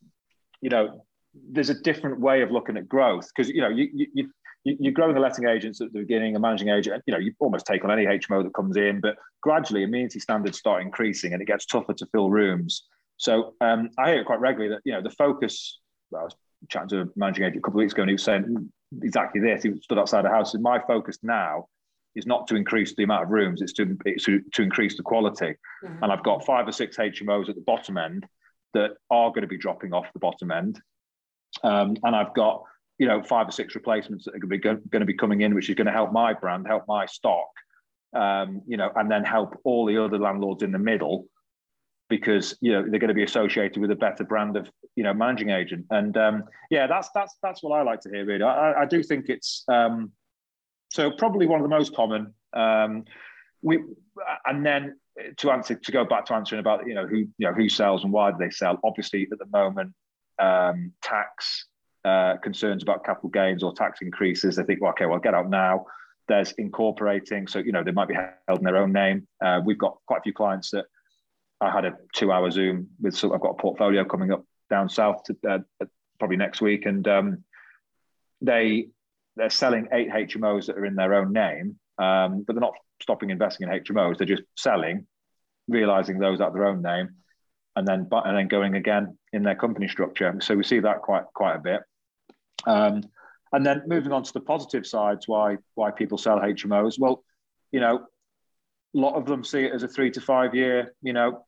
[0.61, 4.29] you know, there's a different way of looking at growth because you know you you
[4.63, 7.03] you're growing the letting agents at the beginning, a managing agent.
[7.05, 10.57] You know, you almost take on any HMO that comes in, but gradually amenity standards
[10.57, 12.83] start increasing, and it gets tougher to fill rooms.
[13.17, 15.79] So um, I hear it quite regularly that you know the focus.
[16.11, 16.35] Well, I was
[16.69, 18.71] chatting to a managing agent a couple of weeks ago, and he was saying
[19.01, 19.63] exactly this.
[19.63, 20.53] He stood outside the house.
[20.53, 21.67] And my focus now
[22.15, 25.03] is not to increase the amount of rooms; it's to it's to, to increase the
[25.03, 25.55] quality.
[25.83, 26.03] Mm-hmm.
[26.03, 28.25] And I've got five or six HMOs at the bottom end
[28.73, 30.81] that are going to be dropping off the bottom end,
[31.63, 32.63] um, and I've got
[32.97, 35.41] you know five or six replacements that are going to be, going to be coming
[35.41, 37.49] in, which is going to help my brand, help my stock,
[38.15, 41.27] um, you know, and then help all the other landlords in the middle
[42.09, 45.13] because you know they're going to be associated with a better brand of you know
[45.13, 45.85] managing agent.
[45.89, 48.43] And um, yeah that's that's that's what I like to hear really.
[48.43, 50.11] I, I do think it's um,
[50.91, 53.05] so probably one of the most common um,
[53.61, 53.79] we
[54.45, 54.97] and then
[55.37, 58.03] to answer to go back to answering about you know who you know who sells
[58.03, 59.93] and why do they sell obviously at the moment
[60.39, 61.65] um, tax
[62.05, 65.49] uh, concerns about capital gains or tax increases they think well okay well get out
[65.49, 65.85] now
[66.27, 69.77] there's incorporating so you know they might be held in their own name uh, we've
[69.77, 70.85] got quite a few clients that
[71.63, 73.15] I had a two-hour Zoom with.
[73.15, 75.85] So I've got a portfolio coming up down south to uh,
[76.19, 77.43] probably next week, and um,
[78.41, 78.87] they
[79.35, 83.29] they're selling eight HMOs that are in their own name, um, but they're not stopping
[83.29, 84.17] investing in HMOs.
[84.17, 85.07] They're just selling,
[85.67, 87.09] realizing those are their own name,
[87.75, 90.35] and then and then going again in their company structure.
[90.41, 91.81] So we see that quite quite a bit.
[92.67, 93.03] Um,
[93.51, 96.95] and then moving on to the positive sides, why why people sell HMOs?
[96.99, 97.23] Well,
[97.71, 98.05] you know,
[98.95, 101.45] a lot of them see it as a three to five year, you know,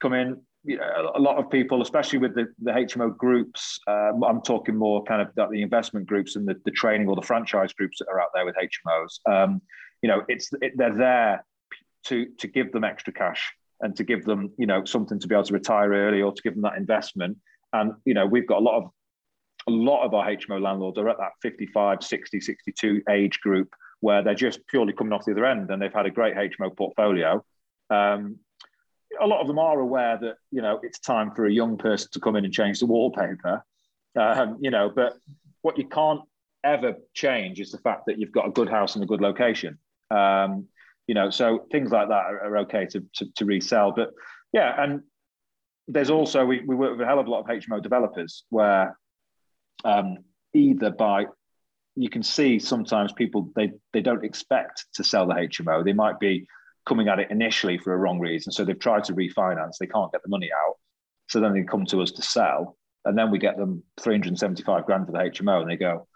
[0.00, 0.40] come in.
[0.62, 4.76] You know, a lot of people, especially with the, the HMO groups, um, I'm talking
[4.76, 8.08] more kind of the investment groups and the, the training or the franchise groups that
[8.08, 9.20] are out there with HMOs.
[9.32, 9.62] Um,
[10.02, 11.44] you know, it's it, they're there
[12.04, 15.34] to to give them extra cash and to give them, you know, something to be
[15.34, 17.38] able to retire early or to give them that investment.
[17.72, 18.90] And you know, we've got a lot of
[19.68, 24.22] a lot of our HMO landlords are at that 55, 60, 62 age group where
[24.22, 27.44] they're just purely coming off the other end and they've had a great HMO portfolio.
[27.90, 28.38] Um,
[29.20, 32.08] a lot of them are aware that you know it's time for a young person
[32.12, 33.64] to come in and change the wallpaper.
[34.16, 35.14] Um, you know, but
[35.62, 36.22] what you can't
[36.64, 39.78] ever change is the fact that you've got a good house in a good location.
[40.10, 40.66] Um,
[41.06, 43.92] you know, so things like that are, are okay to, to, to resell.
[43.92, 44.12] But
[44.52, 45.02] yeah, and
[45.88, 48.96] there's also we, we work with a hell of a lot of HMO developers where
[49.84, 50.18] um,
[50.54, 51.26] either by
[51.96, 55.84] you can see sometimes people they they don't expect to sell the HMO.
[55.84, 56.46] They might be
[56.86, 58.52] coming at it initially for a wrong reason.
[58.52, 60.76] So they've tried to refinance, they can't get the money out.
[61.28, 65.06] So then they come to us to sell, and then we get them 375 grand
[65.06, 66.06] for the HMO, and they go,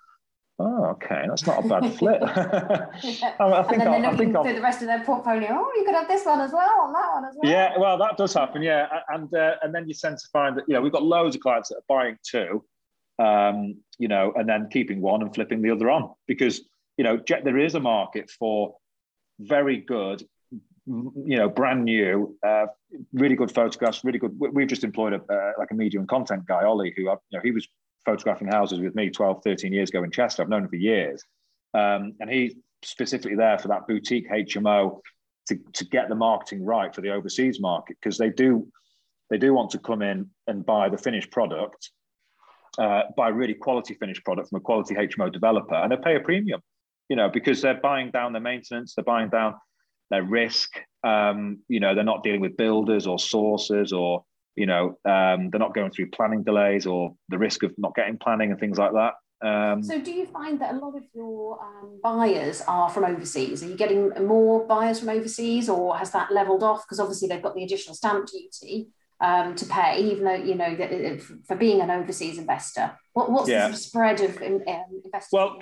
[0.61, 2.22] Oh, okay, that's not a bad flip.
[2.22, 2.27] I,
[3.40, 5.48] I think and then they're looking through the rest of their portfolio.
[5.50, 7.50] Oh, you could have this one as well, and that one as well.
[7.50, 8.62] Yeah, well, that does happen.
[8.62, 11.35] Yeah, and uh, and then you tend to find that you know we've got loads
[11.35, 12.64] of clients that are buying two,
[13.18, 16.62] um, you know, and then keeping one and flipping the other on because
[16.96, 18.77] you know there is a market for
[19.38, 20.22] very good
[20.87, 22.66] you know, brand new, uh,
[23.12, 24.37] really good photographs, really good.
[24.38, 27.40] We've just employed a uh, like a media and content guy, Ollie, who you know
[27.42, 27.66] he was
[28.05, 30.42] photographing houses with me 12, 13 years ago in Chester.
[30.42, 31.22] I've known him for years,
[31.72, 35.00] um, and he's specifically there for that boutique HMO
[35.48, 38.68] to to get the marketing right for the overseas market because they do
[39.31, 41.90] they do want to come in and buy the finished product,
[42.79, 46.21] uh, buy really quality finished product from a quality HMO developer, and they pay a
[46.21, 46.61] premium,
[47.09, 49.55] you know, because they're buying down their maintenance, they're buying down
[50.11, 50.71] their risk.
[51.03, 54.25] Um, you know, they're not dealing with builders or sources or,
[54.57, 58.19] you know, um, they're not going through planning delays or the risk of not getting
[58.19, 59.15] planning and things like that.
[59.47, 63.63] Um, so, do you find that a lot of your um, buyers are from overseas?
[63.63, 66.85] Are you getting more buyers from overseas, or has that leveled off?
[66.85, 68.89] Because obviously they've got the additional stamp duty
[69.25, 72.93] um, to pay, even though you know that for being an overseas investor.
[73.15, 73.69] What, what's yeah.
[73.69, 74.63] the spread of um,
[75.05, 75.29] investors?
[75.33, 75.59] Well,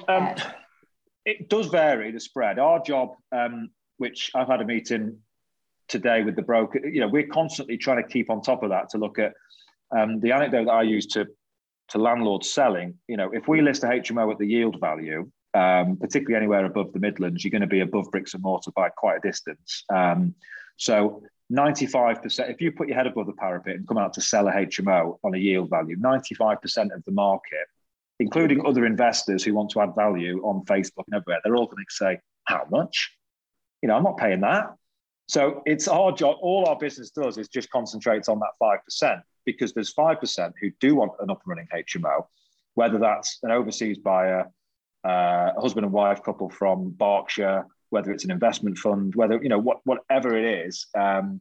[1.24, 2.58] it does vary the spread.
[2.58, 5.18] Our job um, which I've had a meeting
[5.86, 6.84] today with the broker.
[6.84, 9.32] You know, we're constantly trying to keep on top of that to look at
[9.96, 11.26] um, the anecdote that I use to
[11.90, 12.98] to landlords selling.
[13.06, 16.92] You know, if we list a HMO at the yield value, um, particularly anywhere above
[16.92, 19.84] the Midlands, you're going to be above bricks and mortar by quite a distance.
[19.94, 20.34] Um,
[20.78, 24.48] so 95%, if you put your head above the parapet and come out to sell
[24.48, 27.66] a HMO on a yield value, 95% of the market,
[28.18, 31.84] including other investors who want to add value on Facebook and everywhere, they're all going
[31.84, 33.10] to say, how much?
[33.82, 34.74] you know, I'm not paying that.
[35.26, 36.36] So it's our job.
[36.40, 40.94] All our business does is just concentrates on that 5% because there's 5% who do
[40.94, 42.26] want an up and running HMO.
[42.74, 44.50] whether that's an overseas buyer,
[45.04, 49.48] uh, a husband and wife couple from Berkshire, whether it's an investment fund, whether you
[49.48, 50.86] know what whatever it is.
[50.98, 51.40] Um,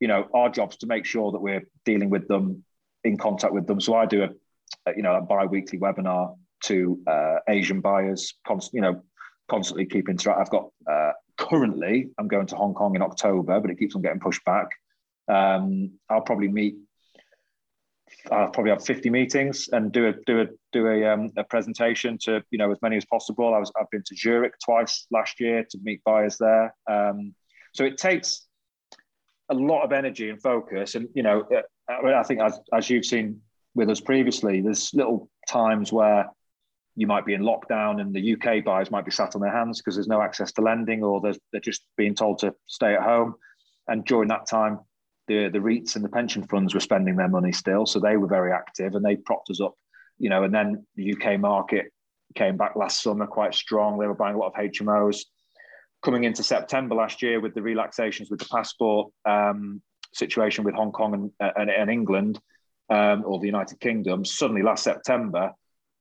[0.00, 2.64] you know, our job's to make sure that we're dealing with them,
[3.04, 3.80] in contact with them.
[3.80, 8.80] So I do a, you know a bi-weekly webinar to uh, Asian buyers, const, you
[8.80, 9.02] know,
[9.48, 10.38] constantly keeping track.
[10.38, 14.02] I've got uh, currently I'm going to Hong Kong in October, but it keeps on
[14.02, 14.68] getting pushed back.
[15.28, 16.76] Um, I'll probably meet.
[18.30, 22.18] I'll probably have 50 meetings and do a do a do a, um, a presentation
[22.22, 23.54] to you know as many as possible.
[23.54, 26.74] I was I've been to Zurich twice last year to meet buyers there.
[26.88, 27.34] Um,
[27.74, 28.46] so it takes
[29.48, 33.04] a lot of energy and focus, and you know uh, I think as as you've
[33.04, 33.40] seen
[33.74, 36.30] with us previously, there's little times where
[36.96, 39.78] you might be in lockdown and the UK buyers might be sat on their hands
[39.80, 43.02] because there's no access to lending or they're, they're just being told to stay at
[43.02, 43.34] home.
[43.86, 44.80] And during that time,
[45.28, 47.86] the, the REITs and the pension funds were spending their money still.
[47.86, 49.74] So they were very active and they propped us up,
[50.18, 51.86] you know, and then the UK market
[52.34, 53.98] came back last summer quite strong.
[53.98, 55.20] They were buying a lot of HMOs.
[56.02, 60.92] Coming into September last year with the relaxations with the passport um, situation with Hong
[60.92, 62.38] Kong and, and, and England
[62.90, 65.52] um, or the United Kingdom, suddenly last September,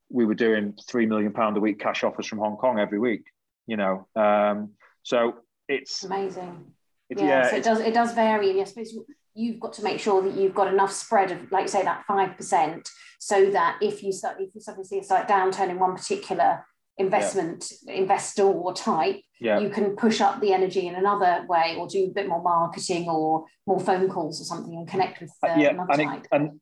[0.09, 3.23] we were doing three million pound a week cash offers from Hong Kong every week.
[3.65, 6.74] You know, um, so it's amazing.
[7.10, 8.98] It's, yeah, yeah so it does it does vary, and I suppose
[9.34, 12.36] you've got to make sure that you've got enough spread of, like say, that five
[12.38, 12.89] percent,
[13.20, 16.65] so that if you start if you suddenly see a slight downturn in one particular
[16.98, 17.94] investment yeah.
[17.94, 19.60] investor or type, yeah.
[19.60, 23.10] you can push up the energy in another way, or do a bit more marketing
[23.10, 26.22] or more phone calls or something, and connect with uh, yeah, another and type.
[26.22, 26.60] It, and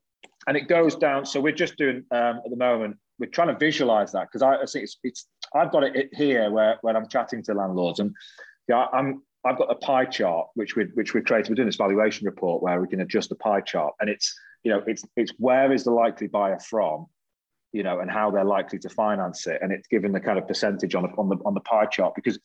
[0.48, 1.26] and it goes down.
[1.26, 4.56] So we're just doing um, at the moment we're trying to visualize that because I,
[4.56, 8.14] I, think it's, it's I've got it here where when I'm chatting to landlords and
[8.68, 11.50] yeah I'm I've got a pie chart which we which we created.
[11.50, 13.94] We're doing this valuation report where we can adjust the pie chart.
[14.00, 17.08] And it's you know it's it's where is the likely buyer from
[17.74, 19.60] you know and how they're likely to finance it.
[19.62, 22.40] And it's given the kind of percentage on, on the on the pie chart because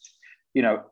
[0.55, 0.83] you know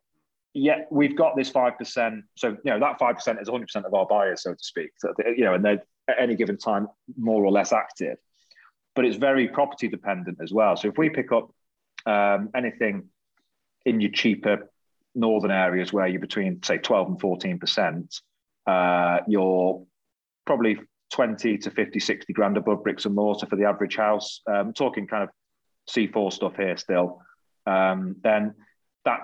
[0.54, 4.42] yeah we've got this 5% so you know that 5% is 100% of our buyers
[4.42, 4.90] so to speak.
[4.98, 6.88] So, you know and they're at any given time
[7.18, 8.18] more or less active.
[8.94, 10.76] But it's very property dependent as well.
[10.76, 11.52] So if we pick up
[12.06, 13.08] um, anything
[13.84, 14.70] in your cheaper
[15.16, 18.20] northern areas where you're between say 12 and 14 percent,
[18.66, 19.84] uh, you're
[20.44, 20.78] probably
[21.12, 24.42] 20 to 50, 60 grand above bricks and mortar for the average house.
[24.46, 25.30] Um, talking kind of
[25.90, 27.20] C4 stuff here still.
[27.66, 28.54] Um, then
[29.04, 29.20] that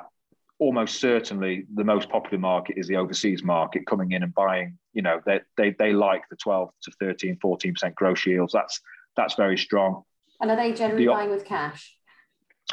[0.58, 5.02] almost certainly the most popular market is the overseas market coming in and buying, you
[5.02, 8.52] know, they, they, they like the 12 to 13, 14% gross yields.
[8.52, 8.80] That's
[9.16, 10.04] that's very strong.
[10.40, 11.96] And are they generally the, buying with cash?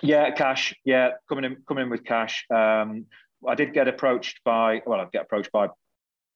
[0.02, 0.74] Yeah, cash.
[0.86, 2.46] Yeah, coming in, coming in with cash.
[2.54, 3.06] Um,
[3.48, 5.68] I did get approached by, well, I get approached by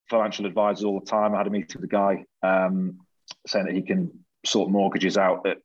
[0.09, 1.33] financial advisors all the time.
[1.33, 2.99] I had a meeting with a guy um,
[3.47, 5.57] saying that he can sort mortgages out at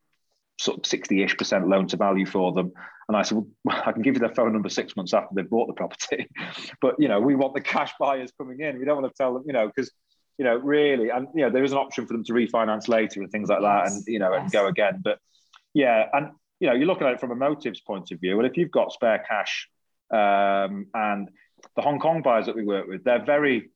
[0.58, 2.72] sort of 60-ish percent loan to value for them.
[3.08, 5.48] And I said, well, I can give you their phone number six months after they've
[5.48, 6.28] bought the property.
[6.80, 8.78] but, you know, we want the cash buyers coming in.
[8.78, 9.90] We don't want to tell them, you know, because
[10.38, 13.20] you know, really, and you know, there is an option for them to refinance later
[13.20, 13.90] and things like yes.
[13.90, 14.42] that, and you know, yes.
[14.42, 15.00] and go again.
[15.02, 15.18] But
[15.74, 18.36] yeah, and you know, you're looking at it from a motives point of view.
[18.36, 19.68] Well, if you've got spare cash,
[20.10, 21.28] um, and
[21.76, 23.70] the Hong Kong buyers that we work with, they're very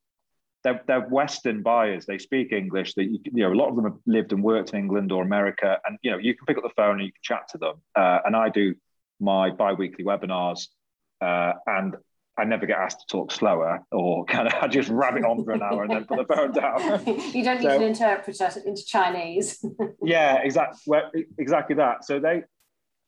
[0.65, 2.07] they're, they're Western buyers.
[2.07, 2.95] They speak English.
[2.95, 5.79] They, you know, a lot of them have lived and worked in England or America,
[5.85, 7.75] and you know, you can pick up the phone and you can chat to them.
[7.97, 8.75] Uh, and I do
[9.21, 10.69] my bi-weekly webinars,
[11.21, 11.97] uh, and
[12.39, 15.53] I never get asked to talk slower or kind of I just rabbit on for
[15.53, 17.05] an hour and then put the phone down.
[17.35, 19.65] you don't need so, an interpreter into Chinese.
[20.03, 20.79] yeah, exactly.
[20.87, 22.05] Well, exactly that.
[22.05, 22.43] So they,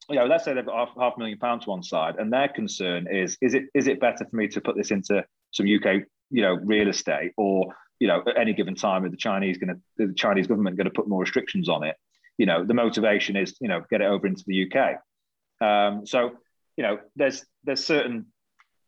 [0.09, 2.33] you know, let's say they've got half, half a million pounds to one side, and
[2.33, 5.67] their concern is: is it is it better for me to put this into some
[5.67, 9.59] UK, you know, real estate, or you know, at any given time, are the Chinese
[9.59, 11.97] going to the Chinese government going to put more restrictions on it?
[12.37, 14.97] You know, the motivation is, you know, get it over into the UK.
[15.61, 16.33] Um, so,
[16.77, 18.27] you know, there's there's certain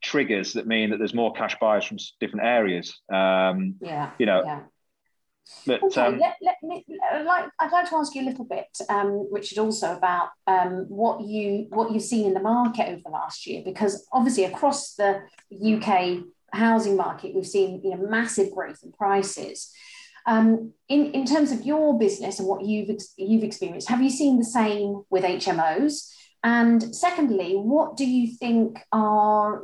[0.02, 3.00] triggers that mean that there's more cash buyers from different areas.
[3.12, 4.10] Um, yeah.
[4.18, 4.42] You know.
[4.44, 4.60] Yeah.
[5.66, 6.84] But, okay, um, let, let me,
[7.24, 11.20] like, I'd like to ask you a little bit, um, Richard, also about um, what
[11.20, 15.22] you what you've seen in the market over the last year, because obviously across the
[15.52, 19.72] UK housing market, we've seen you know massive growth in prices.
[20.26, 24.38] Um, in, in terms of your business and what you've you've experienced, have you seen
[24.38, 26.12] the same with HMOs?
[26.42, 29.62] And secondly, what do you think are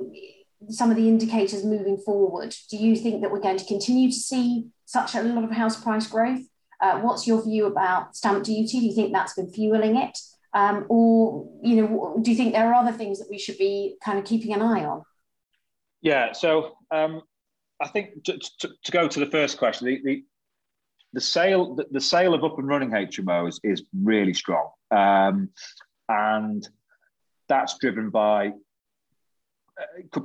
[0.68, 2.54] some of the indicators moving forward?
[2.70, 5.82] Do you think that we're going to continue to see such a lot of house
[5.82, 6.42] price growth?
[6.80, 8.80] Uh, what's your view about stamp duty?
[8.80, 10.18] Do you think that's been fueling it?
[10.54, 13.96] Um, or, you know, do you think there are other things that we should be
[14.04, 15.02] kind of keeping an eye on?
[16.02, 17.22] Yeah, so um,
[17.80, 20.24] I think to, to, to, go to the first question, the, the,
[21.14, 24.68] the sale the, the, sale of up and running HMOs is really strong.
[24.90, 25.50] Um,
[26.08, 26.68] and
[27.48, 28.52] that's driven by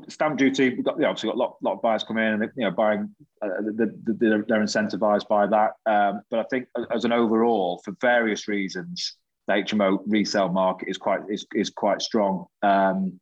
[0.09, 0.69] stamp duty.
[0.69, 2.63] We've got you know, obviously got a lot, lot of buyers come in and you
[2.63, 5.71] know buying uh, the, the, the, they're incentivized by that.
[5.85, 10.97] Um, but I think as an overall, for various reasons, the HMO resale market is
[10.97, 13.19] quite is, is quite strong um,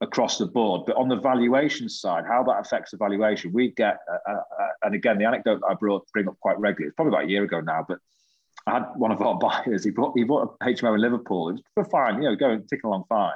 [0.00, 0.82] across the board.
[0.86, 4.68] But on the valuation side, how that affects the valuation, we get uh, uh, uh
[4.82, 6.88] and again the anecdote I brought bring up quite regularly.
[6.88, 7.98] It's probably about a year ago now, but
[8.66, 9.84] I had one of our buyers.
[9.84, 11.50] He bought he bought a HMO in Liverpool.
[11.50, 13.34] It was fine, you know, going ticking along fine.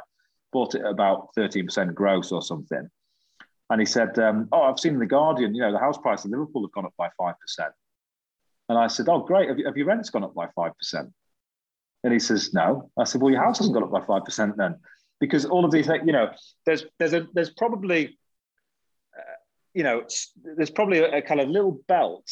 [0.54, 2.88] Bought it at about thirteen percent gross or something,
[3.68, 5.54] and he said, um, "Oh, I've seen in the Guardian.
[5.54, 7.72] You know, the house price in Liverpool have gone up by five percent."
[8.70, 9.50] And I said, "Oh, great.
[9.50, 11.12] Have, you, have your rents gone up by five percent?"
[12.04, 12.90] And he says, no.
[12.98, 14.76] I said, well, your house hasn't gone up by 5% then.
[15.20, 16.30] Because all of these, you know,
[16.66, 18.18] there's, there's, a, there's probably,
[19.16, 19.36] uh,
[19.72, 20.04] you know,
[20.44, 22.28] there's probably a, a kind of little belt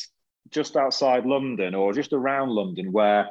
[0.51, 3.31] just outside London or just around London where,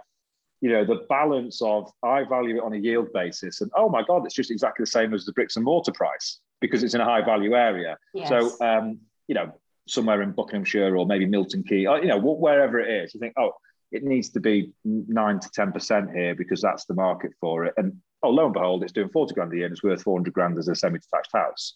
[0.61, 4.03] you know, the balance of I value it on a yield basis and oh my
[4.03, 7.01] God, it's just exactly the same as the bricks and mortar price because it's in
[7.01, 7.97] a high value area.
[8.13, 8.29] Yes.
[8.29, 9.51] So, um, you know,
[9.87, 13.33] somewhere in Buckinghamshire or maybe Milton Key, or, you know, wherever it is, you think,
[13.37, 13.51] oh,
[13.91, 17.73] it needs to be nine to ten percent here because that's the market for it.
[17.77, 20.17] And oh, lo and behold, it's doing forty grand a year and it's worth four
[20.17, 21.75] hundred grand as a semi-detached house.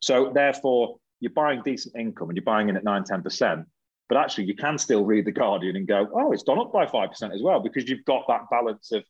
[0.00, 3.66] So therefore, you're buying decent income and you're buying in at nine ten percent.
[4.10, 6.84] But actually, you can still read the Guardian and go, oh, it's gone up by
[6.84, 9.04] five percent as well because you've got that balance of,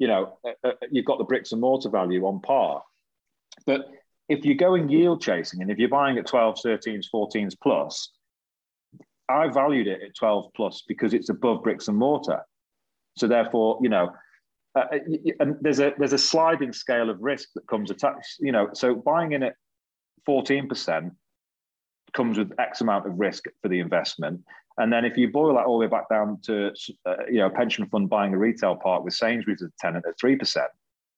[0.00, 2.82] you know, uh, uh, you've got the bricks and mortar value on par.
[3.64, 3.86] But
[4.28, 8.10] if you're going yield chasing and if you're buying at 12s, 13s, 14s plus,
[9.28, 12.40] I valued it at 12 plus because it's above bricks and mortar.
[13.16, 14.10] So therefore, you know,
[14.74, 14.98] uh, uh
[15.38, 18.40] and there's a there's a sliding scale of risk that comes attached.
[18.40, 19.54] You know, so buying in at
[20.28, 21.12] 14%
[22.12, 24.42] comes with X amount of risk for the investment.
[24.78, 26.72] And then if you boil that all the way back down to
[27.06, 30.04] uh, you know a pension fund buying a retail park with Sainsbury's as a tenant
[30.08, 30.70] at three percent,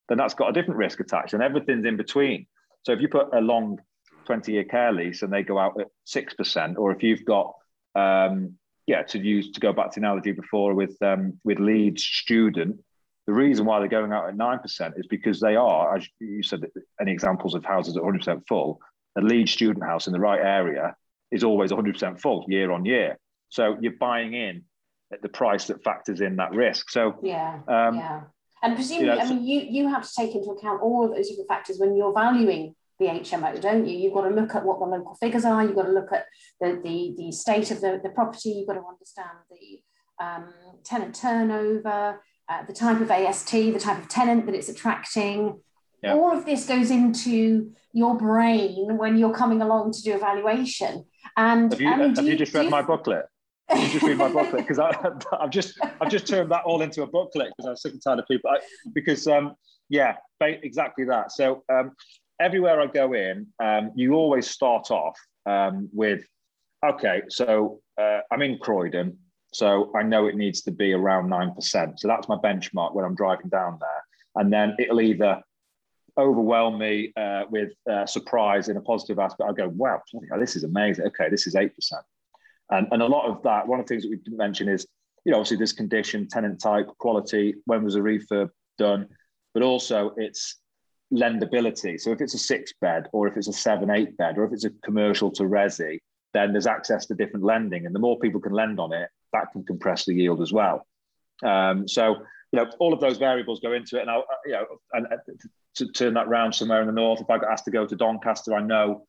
[0.09, 2.45] then that's got a different risk attached, and everything's in between.
[2.83, 3.79] So if you put a long
[4.27, 7.53] 20-year care lease and they go out at six percent, or if you've got
[7.95, 12.79] um, yeah, to use to go back to analogy before with um, with Leeds student,
[13.27, 16.43] the reason why they're going out at nine percent is because they are, as you
[16.43, 16.65] said,
[16.99, 18.79] any examples of houses at 100 percent full.
[19.17, 20.95] A Leeds student house in the right area
[21.31, 23.17] is always 100 percent full year on year.
[23.49, 24.63] So you're buying in
[25.11, 26.89] at the price that factors in that risk.
[26.89, 28.21] So yeah, um, yeah.
[28.63, 31.15] And presumably, you know, I mean, you you have to take into account all of
[31.15, 33.97] those different factors when you're valuing the HMO, don't you?
[33.97, 35.63] You've got to look at what the local figures are.
[35.63, 36.25] You've got to look at
[36.61, 38.49] the, the, the state of the, the property.
[38.49, 40.53] You've got to understand the um,
[40.83, 45.59] tenant turnover, uh, the type of AST, the type of tenant that it's attracting.
[46.03, 46.15] Yeah.
[46.15, 51.05] All of this goes into your brain when you're coming along to do evaluation.
[51.37, 53.25] And have you, have you, you just read you, my booklet?
[53.73, 54.79] you just read my booklet because
[55.39, 58.19] I've just I've just turned that all into a booklet because I'm sick and tired
[58.19, 58.49] of people.
[58.51, 58.59] I,
[58.93, 59.55] because um,
[59.89, 61.31] yeah, exactly that.
[61.31, 61.91] So um,
[62.39, 66.25] everywhere I go in, um, you always start off um, with,
[66.85, 69.17] okay, so uh, I'm in Croydon,
[69.53, 71.99] so I know it needs to be around 9%.
[71.99, 74.03] So that's my benchmark when I'm driving down there.
[74.35, 75.41] And then it'll either
[76.17, 79.49] overwhelm me uh, with uh, surprise in a positive aspect.
[79.49, 80.01] I go, wow,
[80.39, 81.05] this is amazing.
[81.07, 81.71] Okay, this is 8%.
[82.69, 84.87] And, and a lot of that, one of the things that we didn't mention is,
[85.25, 89.07] you know, obviously this condition, tenant type, quality, when was a refurb done,
[89.53, 90.59] but also it's
[91.13, 91.99] lendability.
[91.99, 94.53] So if it's a six bed or if it's a seven, eight bed or if
[94.53, 95.99] it's a commercial to resi,
[96.33, 97.85] then there's access to different lending.
[97.85, 100.87] And the more people can lend on it, that can compress the yield as well.
[101.43, 102.17] Um, so,
[102.53, 104.01] you know, all of those variables go into it.
[104.01, 105.17] And, I'll, you know, and uh,
[105.75, 107.95] to turn that round somewhere in the north, if I got asked to go to
[107.95, 109.07] Doncaster, I know,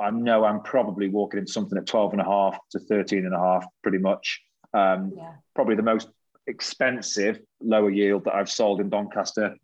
[0.00, 3.34] I know I'm probably walking into something at 12 and a half to 13 and
[3.34, 4.40] a half, pretty much.
[4.72, 5.34] Um, yeah.
[5.54, 6.08] Probably the most
[6.46, 9.56] expensive lower yield that I've sold in Doncaster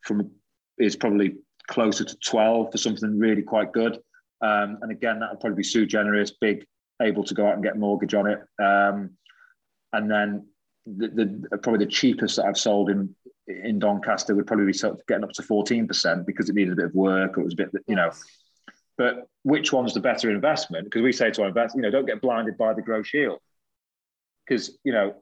[0.00, 0.30] from
[0.78, 1.34] is probably
[1.68, 3.96] closer to 12 for something really quite good.
[4.40, 6.64] Um, and again, that would probably be sui generis, big,
[7.02, 8.40] able to go out and get mortgage on it.
[8.58, 9.10] Um,
[9.92, 10.46] and then
[10.86, 11.08] the,
[11.50, 13.14] the, probably the cheapest that I've sold in
[13.48, 16.76] in Doncaster would probably be sort of getting up to 14% because it needed a
[16.76, 18.10] bit of work or it was a bit, you know.
[18.96, 20.84] But which one's the better investment?
[20.84, 23.40] Because we say to our investors, you know, don't get blinded by the gross yield.
[24.46, 25.14] Because, you know,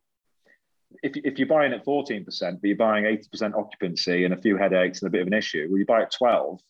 [1.03, 5.01] if, if you're buying at 14%, but you're buying 80% occupancy and a few headaches
[5.01, 6.61] and a bit of an issue, well, you buy at 12,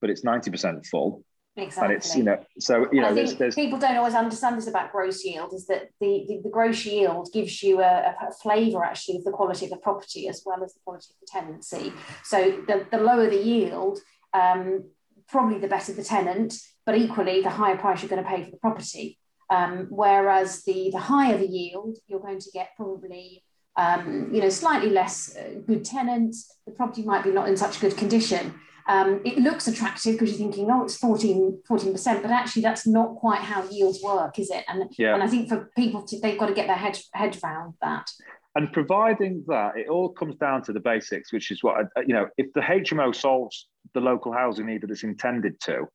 [0.00, 1.24] but it's 90% full.
[1.56, 1.94] Exactly.
[1.94, 4.92] And it's, you know, so, you know, there's, there's, people don't always understand this about
[4.92, 9.16] gross yield is that the, the, the gross yield gives you a, a flavour actually
[9.18, 11.92] of the quality of the property as well as the quality of the tenancy.
[12.24, 13.98] So the, the lower the yield,
[14.32, 14.84] um,
[15.28, 16.54] probably the better the tenant,
[16.86, 19.18] but equally the higher price you're going to pay for the property.
[19.50, 23.42] Um, whereas the, the higher the yield, you're going to get probably
[23.76, 26.58] um, you know, slightly less uh, good tenants.
[26.66, 28.54] The property might be not in such good condition.
[28.88, 33.16] Um, it looks attractive because you're thinking, oh, it's 14, 14%, but actually that's not
[33.16, 34.64] quite how yields work, is it?
[34.68, 35.14] And, yeah.
[35.14, 38.10] and I think for people, to, they've got to get their head, head around that.
[38.56, 42.28] And providing that, it all comes down to the basics, which is what, you know,
[42.36, 45.86] if the HMO solves the local housing need that it's intended to,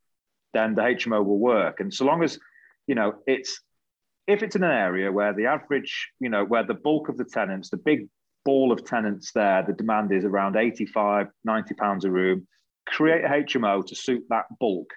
[0.54, 1.82] then the HMO will work.
[1.82, 2.40] And so long as,
[2.88, 3.62] you know, it's,
[4.28, 7.26] if it's in an area where the average, you know, where the bulk of the
[7.26, 8.08] tenants, the big
[8.46, 12.48] ball of tenants there, the demand is around 85, 90 pounds a room,
[12.86, 14.90] create a HMO to suit that bulk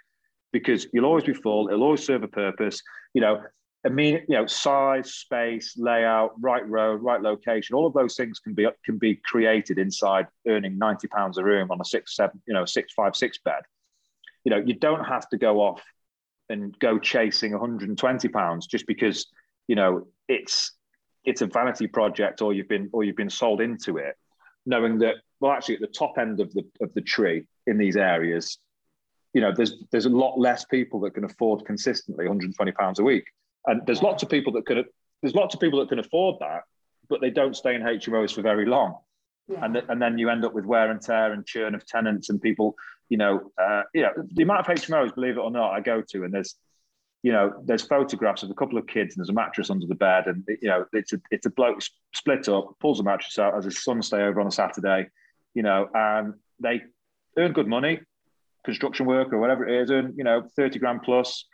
[0.52, 2.82] because you'll always be full, it'll always serve a purpose.
[3.14, 3.42] You know,
[3.84, 8.40] I mean, you know, size, space, layout, right road, right location, all of those things
[8.40, 12.40] can be can be created inside earning 90 pounds a room on a six, seven,
[12.46, 13.62] you know, six, five, six bed.
[14.44, 15.82] You know, you don't have to go off
[16.48, 19.26] and go chasing 120 pounds just because,
[19.68, 20.72] you know, it's
[21.24, 24.16] it's a vanity project or you've been or you've been sold into it,
[24.66, 27.96] knowing that well, actually at the top end of the of the tree in these
[27.96, 28.58] areas,
[29.34, 33.04] you know, there's there's a lot less people that can afford consistently 120 pounds a
[33.04, 33.24] week,
[33.66, 34.84] and there's lots of people that could
[35.22, 36.62] there's lots of people that can afford that,
[37.08, 38.96] but they don't stay in HMOs for very long,
[39.46, 39.64] yeah.
[39.64, 42.30] and th- and then you end up with wear and tear and churn of tenants
[42.30, 42.74] and people,
[43.10, 46.02] you know, uh, you know, the amount of HMOs, believe it or not, I go
[46.10, 46.56] to, and there's
[47.22, 49.94] you know, there's photographs of a couple of kids and there's a mattress under the
[49.94, 51.82] bed, and you know, it's a it's a bloke
[52.14, 55.08] split up, pulls the mattress out, as his son stay over on a Saturday,
[55.54, 56.82] you know, and they
[57.38, 58.00] earn good money,
[58.64, 61.46] construction work or whatever it is, earn, you know, 30 grand plus,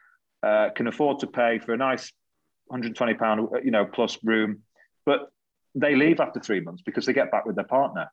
[0.43, 2.11] uh, can afford to pay for a nice
[2.66, 4.62] 120 pound, you know, plus room,
[5.07, 5.28] but
[5.74, 8.09] they leave after three months because they get back with their partner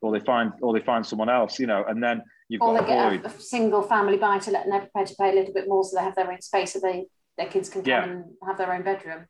[0.00, 2.86] or they find, or they find someone else, you know, and then you've or got
[2.86, 5.54] they get a, a, single family buy to let them prepared to pay a little
[5.54, 7.06] bit more so they have their own space so they,
[7.38, 8.04] their kids can come yeah.
[8.04, 9.26] and have their own bedroom.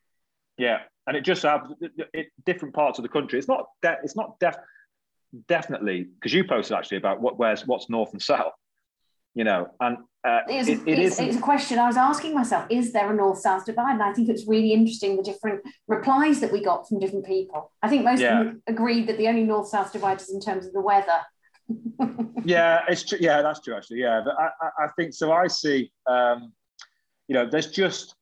[0.57, 0.79] Yeah.
[1.07, 1.67] And it just have
[2.15, 3.39] it, different parts of the country.
[3.39, 4.55] It's not de- it's not def
[5.49, 8.53] definitely because you posted actually about what where's what's north and south
[9.35, 12.65] you know and uh, it's, it, it it's, it's, a question i was asking myself
[12.71, 13.95] is there a north south divide?
[13.95, 17.73] And i think it's really interesting the different replies that we got from different people.
[17.83, 18.41] I think most yeah.
[18.41, 21.21] of them agreed that the only north south divide is in terms of the weather.
[22.45, 25.47] Yeah it's true yeah that's true actually yeah but I, I, I think so i
[25.47, 26.53] see um,
[27.29, 28.17] you know there's just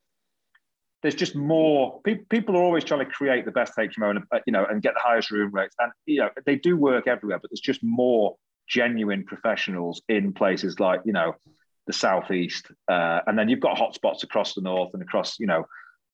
[1.03, 4.41] there's just more people, people are always trying to create the best HMO and uh,
[4.47, 5.75] you know and get the highest room rates.
[5.79, 8.37] And you know they do work everywhere but there's just more
[8.69, 11.35] genuine professionals in places like you know
[11.87, 15.65] the southeast uh, and then you've got hotspots across the north and across you know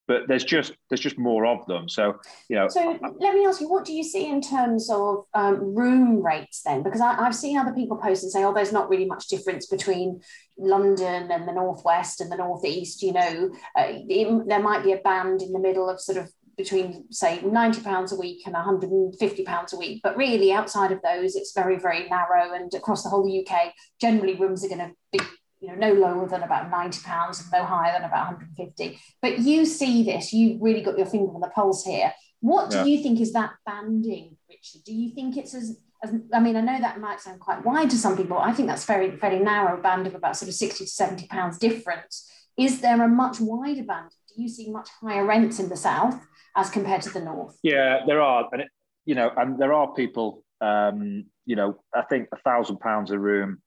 [0.06, 1.88] but there's just there's just more of them.
[1.88, 2.68] So you know.
[2.68, 6.62] So let me ask you, what do you see in terms of um, room rates
[6.62, 6.82] then?
[6.82, 9.66] Because I, have seen other people post and say, oh, there's not really much difference
[9.66, 10.20] between
[10.58, 13.02] London and the northwest and the northeast.
[13.02, 16.30] You know, uh, it, there might be a band in the middle of sort of
[16.56, 21.02] between say 90 pounds a week and 150 pounds a week but really outside of
[21.02, 24.90] those it's very very narrow and across the whole uk generally rooms are going to
[25.12, 25.20] be
[25.60, 29.00] you know, no lower than about 90 pounds and no higher than about 150.
[29.22, 32.12] But you see this, you've really got your finger on the pulse here.
[32.40, 32.84] What do yeah.
[32.84, 34.82] you think is that banding, Richard?
[34.84, 37.90] Do you think it's as, as, I mean, I know that might sound quite wide
[37.90, 38.38] to some people.
[38.38, 41.58] I think that's very, very narrow band of about sort of 60 to 70 pounds
[41.58, 42.30] difference.
[42.58, 44.10] Is there a much wider band?
[44.28, 46.20] Do you see much higher rents in the south
[46.54, 47.58] as compared to the north?
[47.62, 48.48] Yeah, there are.
[48.52, 48.68] And, it,
[49.06, 53.18] you know, and there are people, um, you know, I think a thousand pounds a
[53.18, 53.62] room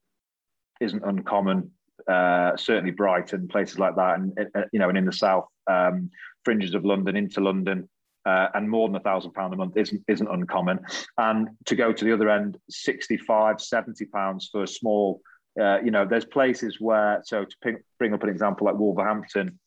[0.80, 1.72] isn't uncommon
[2.08, 6.10] uh, certainly Brighton, places like that, and uh, you know, and in the south, um,
[6.46, 7.90] fringes of London into London,
[8.26, 10.80] uh, and more than a thousand pound a month isn't isn't uncommon.
[11.18, 15.22] And to go to the other end, 65, 70 pounds for a small,
[15.60, 17.22] uh, you know, there's places where.
[17.26, 19.60] So to bring up an example like Wolverhampton,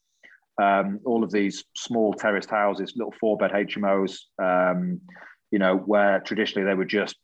[0.60, 5.00] um, all of these small terraced houses, little four bed HMOs, um,
[5.50, 7.16] you know, where traditionally they were just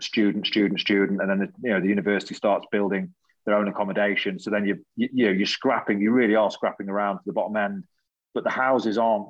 [0.00, 3.14] student, student, student, and then the, you know the university starts building
[3.46, 4.38] their own accommodation.
[4.38, 6.00] So then you, you, you know you're scrapping.
[6.00, 7.84] You really are scrapping around to the bottom end,
[8.34, 9.28] but the houses aren't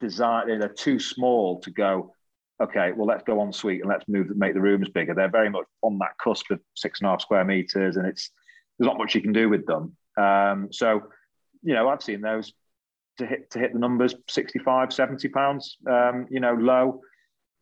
[0.00, 0.48] designed.
[0.48, 2.14] They're too small to go.
[2.62, 5.14] Okay, well let's go en suite and let's move make the rooms bigger.
[5.14, 8.30] They're very much on that cusp of six and a half square meters, and it's
[8.78, 9.96] there's not much you can do with them.
[10.16, 11.02] Um, so,
[11.62, 12.52] you know, I've seen those
[13.18, 17.00] to hit to hit the numbers 65 70 pounds um, you know low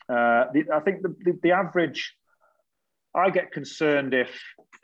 [0.08, 2.14] uh, the, i think the, the, the, average
[3.14, 4.30] i get concerned if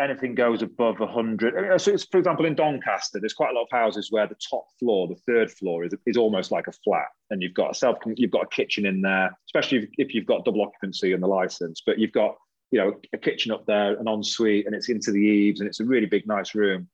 [0.00, 1.80] anything goes above 100.
[1.80, 5.08] So, for example, in Doncaster, there's quite a lot of houses where the top floor,
[5.08, 8.30] the third floor, is, is almost like a flat, and you've got a self, you've
[8.30, 11.82] got a kitchen in there, especially if, if you've got double occupancy and the license.
[11.84, 12.36] But you've got,
[12.70, 15.80] you know, a kitchen up there, an ensuite, and it's into the eaves, and it's
[15.80, 16.88] a really big, nice room.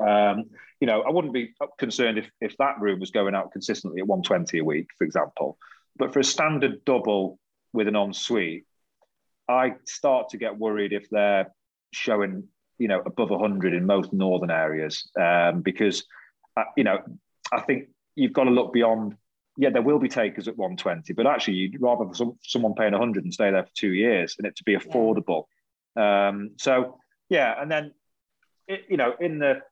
[0.00, 0.46] Um,
[0.80, 4.06] you know, I wouldn't be concerned if if that room was going out consistently at
[4.06, 5.58] 120 a week, for example.
[5.96, 7.38] But for a standard double
[7.72, 8.64] with an ensuite,
[9.50, 11.52] I start to get worried if they're
[11.92, 12.44] showing,
[12.78, 16.04] you know, above 100 in most northern areas, um, because,
[16.56, 16.98] uh, you know,
[17.52, 19.16] I think you've got to look beyond.
[19.56, 23.24] Yeah, there will be takers at 120, but actually, you'd rather some, someone paying 100
[23.24, 25.44] and stay there for two years and it to be affordable.
[25.96, 26.98] Um, so,
[27.28, 27.92] yeah, and then,
[28.68, 29.62] it, you know, in the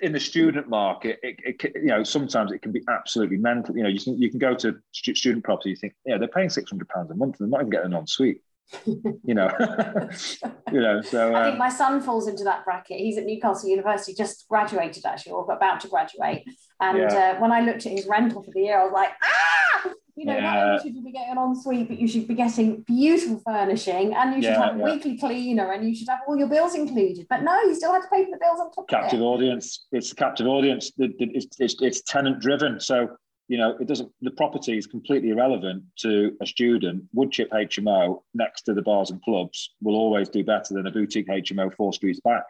[0.00, 3.76] in the student market, it, it, you know, sometimes it can be absolutely mental.
[3.76, 6.48] You know, you can you can go to student property, you think, yeah, they're paying
[6.48, 8.40] six hundred pounds a month, and they're not even getting an ensuite.
[8.86, 9.50] You know,
[10.72, 11.00] you know.
[11.02, 12.98] So uh, I think my son falls into that bracket.
[12.98, 16.44] He's at Newcastle University, just graduated actually, or about to graduate.
[16.80, 17.34] And yeah.
[17.36, 20.26] uh, when I looked at his rental for the year, I was like, ah, you
[20.26, 20.40] know, yeah.
[20.40, 24.14] not only should you be getting an ensuite, but you should be getting beautiful furnishing,
[24.14, 26.74] and you should yeah, have a weekly cleaner, and you should have all your bills
[26.74, 27.26] included.
[27.28, 28.88] But no, you still have to pay for the bills on top.
[28.88, 29.28] Captive of it.
[29.28, 29.86] audience.
[29.92, 30.92] It's a captive audience.
[30.98, 33.08] It's, it's, it's tenant driven, so
[33.48, 37.04] you know, it doesn't, the property is completely irrelevant to a student.
[37.14, 41.28] Woodchip HMO next to the bars and clubs will always do better than a boutique
[41.28, 42.44] HMO four streets back.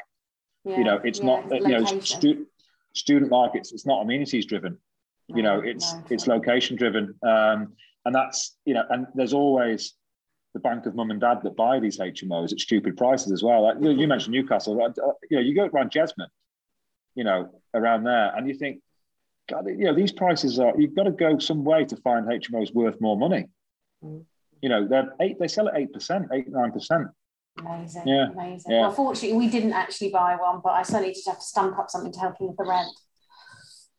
[0.65, 2.47] Yeah, you know, it's yeah, not, it's you know, stu-
[2.95, 4.79] student markets, it's not amenities driven.
[5.29, 7.15] No, you know, it's, no, it's location driven.
[7.23, 7.73] Um,
[8.05, 9.95] and that's, you know, and there's always
[10.55, 13.63] the bank of mum and dad that buy these HMOs at stupid prices as well.
[13.63, 14.91] Like you, you mentioned Newcastle, uh,
[15.31, 16.29] you know, you go around Jesmond,
[17.15, 18.81] you know, around there, and you think,
[19.53, 22.73] God, you know, these prices are, you've got to go some way to find HMOs
[22.73, 23.45] worth more money.
[24.03, 24.25] Mm.
[24.63, 27.11] You know, they're eight, they sell at 8%, 8, 9%.
[27.59, 28.03] Amazing.
[28.07, 28.31] Yeah.
[28.31, 28.73] Amazing.
[28.73, 28.81] Yeah.
[28.81, 31.91] Well, fortunately, we didn't actually buy one, but I certainly just have to stump up
[31.91, 32.89] something to help you with the rent.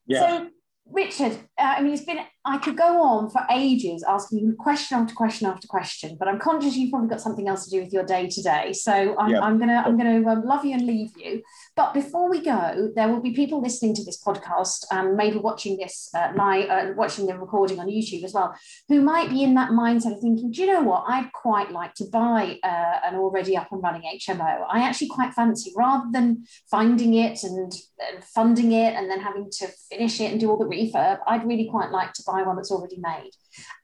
[0.08, 0.20] Yeah.
[0.20, 0.50] So
[0.90, 4.98] Richard, uh, I mean, it's been, I could go on for ages asking you question
[4.98, 7.94] after question after question, but I'm conscious you've probably got something else to do with
[7.94, 8.74] your day today.
[8.74, 9.40] So I'm, yeah.
[9.42, 11.42] I'm going to, I'm to um, love you and leave you.
[11.78, 15.78] But before we go, there will be people listening to this podcast and maybe watching
[15.78, 18.54] this uh, live, uh, watching the recording on YouTube as well,
[18.90, 21.06] who might be in that mindset of thinking, do you know what?
[21.08, 24.66] I'd quite like to buy uh, an already up and running HMO.
[24.70, 27.72] I actually quite fancy rather than finding it and,
[28.12, 31.48] and funding it and then having to finish it and do all the refurb, I'd
[31.48, 33.30] really quite like to buy one that's already made.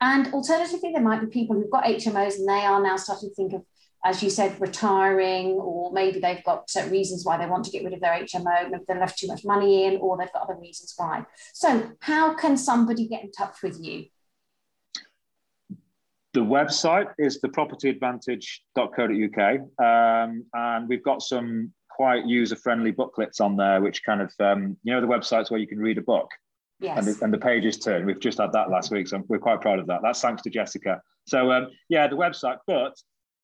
[0.01, 3.35] And alternatively, there might be people who've got HMOs and they are now starting to
[3.35, 3.63] think of,
[4.03, 7.83] as you said, retiring, or maybe they've got certain reasons why they want to get
[7.83, 10.57] rid of their HMO, maybe they've left too much money in, or they've got other
[10.59, 11.25] reasons why.
[11.53, 14.05] So, how can somebody get in touch with you?
[16.33, 24.05] The website is thepropertyadvantage.co.uk, um, and we've got some quite user-friendly booklets on there, which
[24.05, 26.29] kind of um, you know the websites where you can read a book.
[26.79, 26.97] Yes.
[26.97, 28.05] And the, and the pages turn.
[28.05, 29.99] We've just had that last week, so we're quite proud of that.
[30.01, 31.01] That's thanks to Jessica.
[31.27, 32.57] So um, yeah, the website.
[32.67, 32.95] But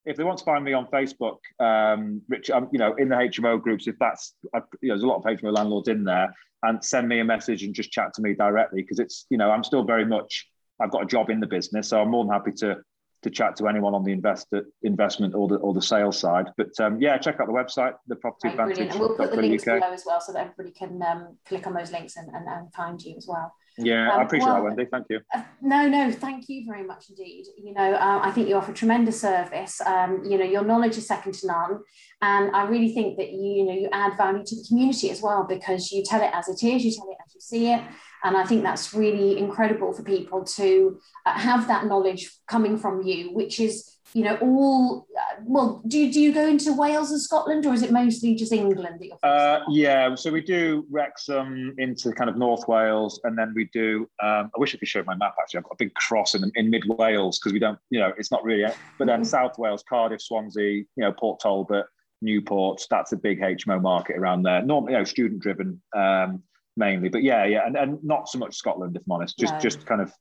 [0.06, 3.16] if they want to find me on Facebook, um, Rich, um, you know, in the
[3.16, 6.34] HMO groups, if that's, uh, you know, there's a lot of HMO landlords in there,
[6.64, 9.52] and send me a message and just chat to me directly because it's, you know,
[9.52, 10.48] I'm still very much,
[10.80, 12.78] I've got a job in the business, so I'm more than happy to
[13.26, 16.48] to chat to anyone on the investor investment or the or the sales side.
[16.58, 18.92] But um, yeah, check out the website, the Property right, Advantage.
[18.92, 21.74] And we'll put the links below as well, so that everybody can um, click on
[21.74, 23.52] those links and, and, and find you as well.
[23.80, 24.86] Yeah, um, I appreciate well, that, Wendy.
[24.86, 25.20] Thank you.
[25.34, 27.46] Uh, no, no, thank you very much indeed.
[27.58, 29.82] You know, uh, I think you offer tremendous service.
[29.82, 31.80] Um, you know, your knowledge is second to none,
[32.22, 35.20] and I really think that you, you know, you add value to the community as
[35.20, 37.82] well because you tell it as it is, you tell it as you see it,
[38.26, 43.04] and I think that's really incredible for people to uh, have that knowledge coming from
[43.04, 47.22] you, which is you know, all uh, well, do, do you go into Wales and
[47.22, 51.76] Scotland or is it mostly just England that you're uh, Yeah, so we do Wrexham
[51.78, 55.04] into kind of North Wales and then we do, um, I wish I could show
[55.06, 57.78] my map actually, I've got a big cross in, in mid Wales because we don't,
[57.90, 58.64] you know, it's not really,
[58.98, 59.24] but then mm-hmm.
[59.26, 61.86] South Wales, Cardiff, Swansea, you know, Port Talbot,
[62.22, 64.62] Newport, that's a big HMO market around there.
[64.62, 66.42] Normally, you know, student driven um,
[66.78, 69.60] mainly, but yeah, yeah, and, and not so much Scotland, if I'm honest, just, no.
[69.60, 70.12] just kind of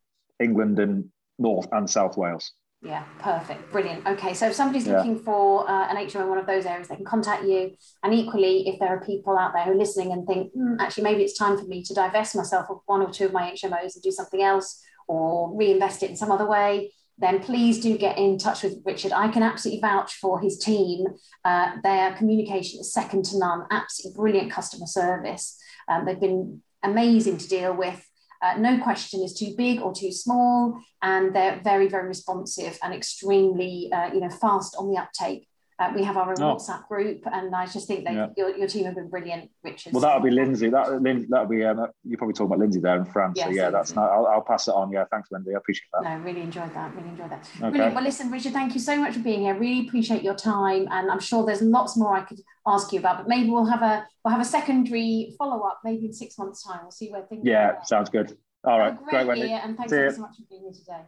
[0.41, 1.07] England and
[1.39, 2.53] North and South Wales.
[2.83, 4.07] Yeah, perfect, brilliant.
[4.07, 4.99] Okay, so if somebody's yeah.
[4.99, 7.75] looking for uh, an HMO in one of those areas, they can contact you.
[8.03, 11.05] And equally, if there are people out there who are listening and think, mm, actually,
[11.05, 13.95] maybe it's time for me to divest myself of one or two of my HMOs
[13.95, 18.19] and do something else or reinvest it in some other way, then please do get
[18.19, 19.13] in touch with Richard.
[19.13, 21.07] I can absolutely vouch for his team.
[21.45, 25.59] Uh, their communication is second to none, absolutely brilliant customer service.
[25.89, 28.05] Um, they've been amazing to deal with.
[28.43, 32.93] Uh, no question is too big or too small, and they're very, very responsive and
[32.93, 35.49] extremely, uh, you know, fast on the uptake.
[35.79, 36.55] Uh, we have our own oh.
[36.55, 38.29] WhatsApp group, and I just think that yeah.
[38.37, 39.93] your, your team have been brilliant, Richard.
[39.93, 40.71] Well, that'll be Lindsay.
[40.71, 40.87] That
[41.29, 43.35] that'll be um, you probably talking about Lindsay there in France.
[43.37, 44.09] Yes, so yeah, that's not.
[44.09, 44.93] I'll, I'll, pass it on.
[44.93, 45.53] Yeah, thanks, Wendy.
[45.53, 46.05] I appreciate that.
[46.05, 46.95] No, really enjoyed that.
[46.95, 47.49] Really enjoyed that.
[47.57, 47.71] Okay.
[47.71, 47.95] Brilliant.
[47.95, 49.55] Well, listen, Richard, thank you so much for being here.
[49.59, 53.19] Really appreciate your time, and I'm sure there's lots more I could ask you about,
[53.19, 56.63] but maybe we'll have a we'll have a secondary follow up maybe in six months'
[56.63, 56.81] time.
[56.83, 57.43] We'll see where things.
[57.45, 58.37] Yeah, sounds good.
[58.63, 59.53] All right, great, great, Wendy.
[59.53, 60.13] and thanks See ever you.
[60.13, 61.03] so much for being here today.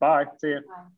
[0.00, 0.24] Bye.
[0.40, 0.60] See you.
[0.66, 0.97] Bye.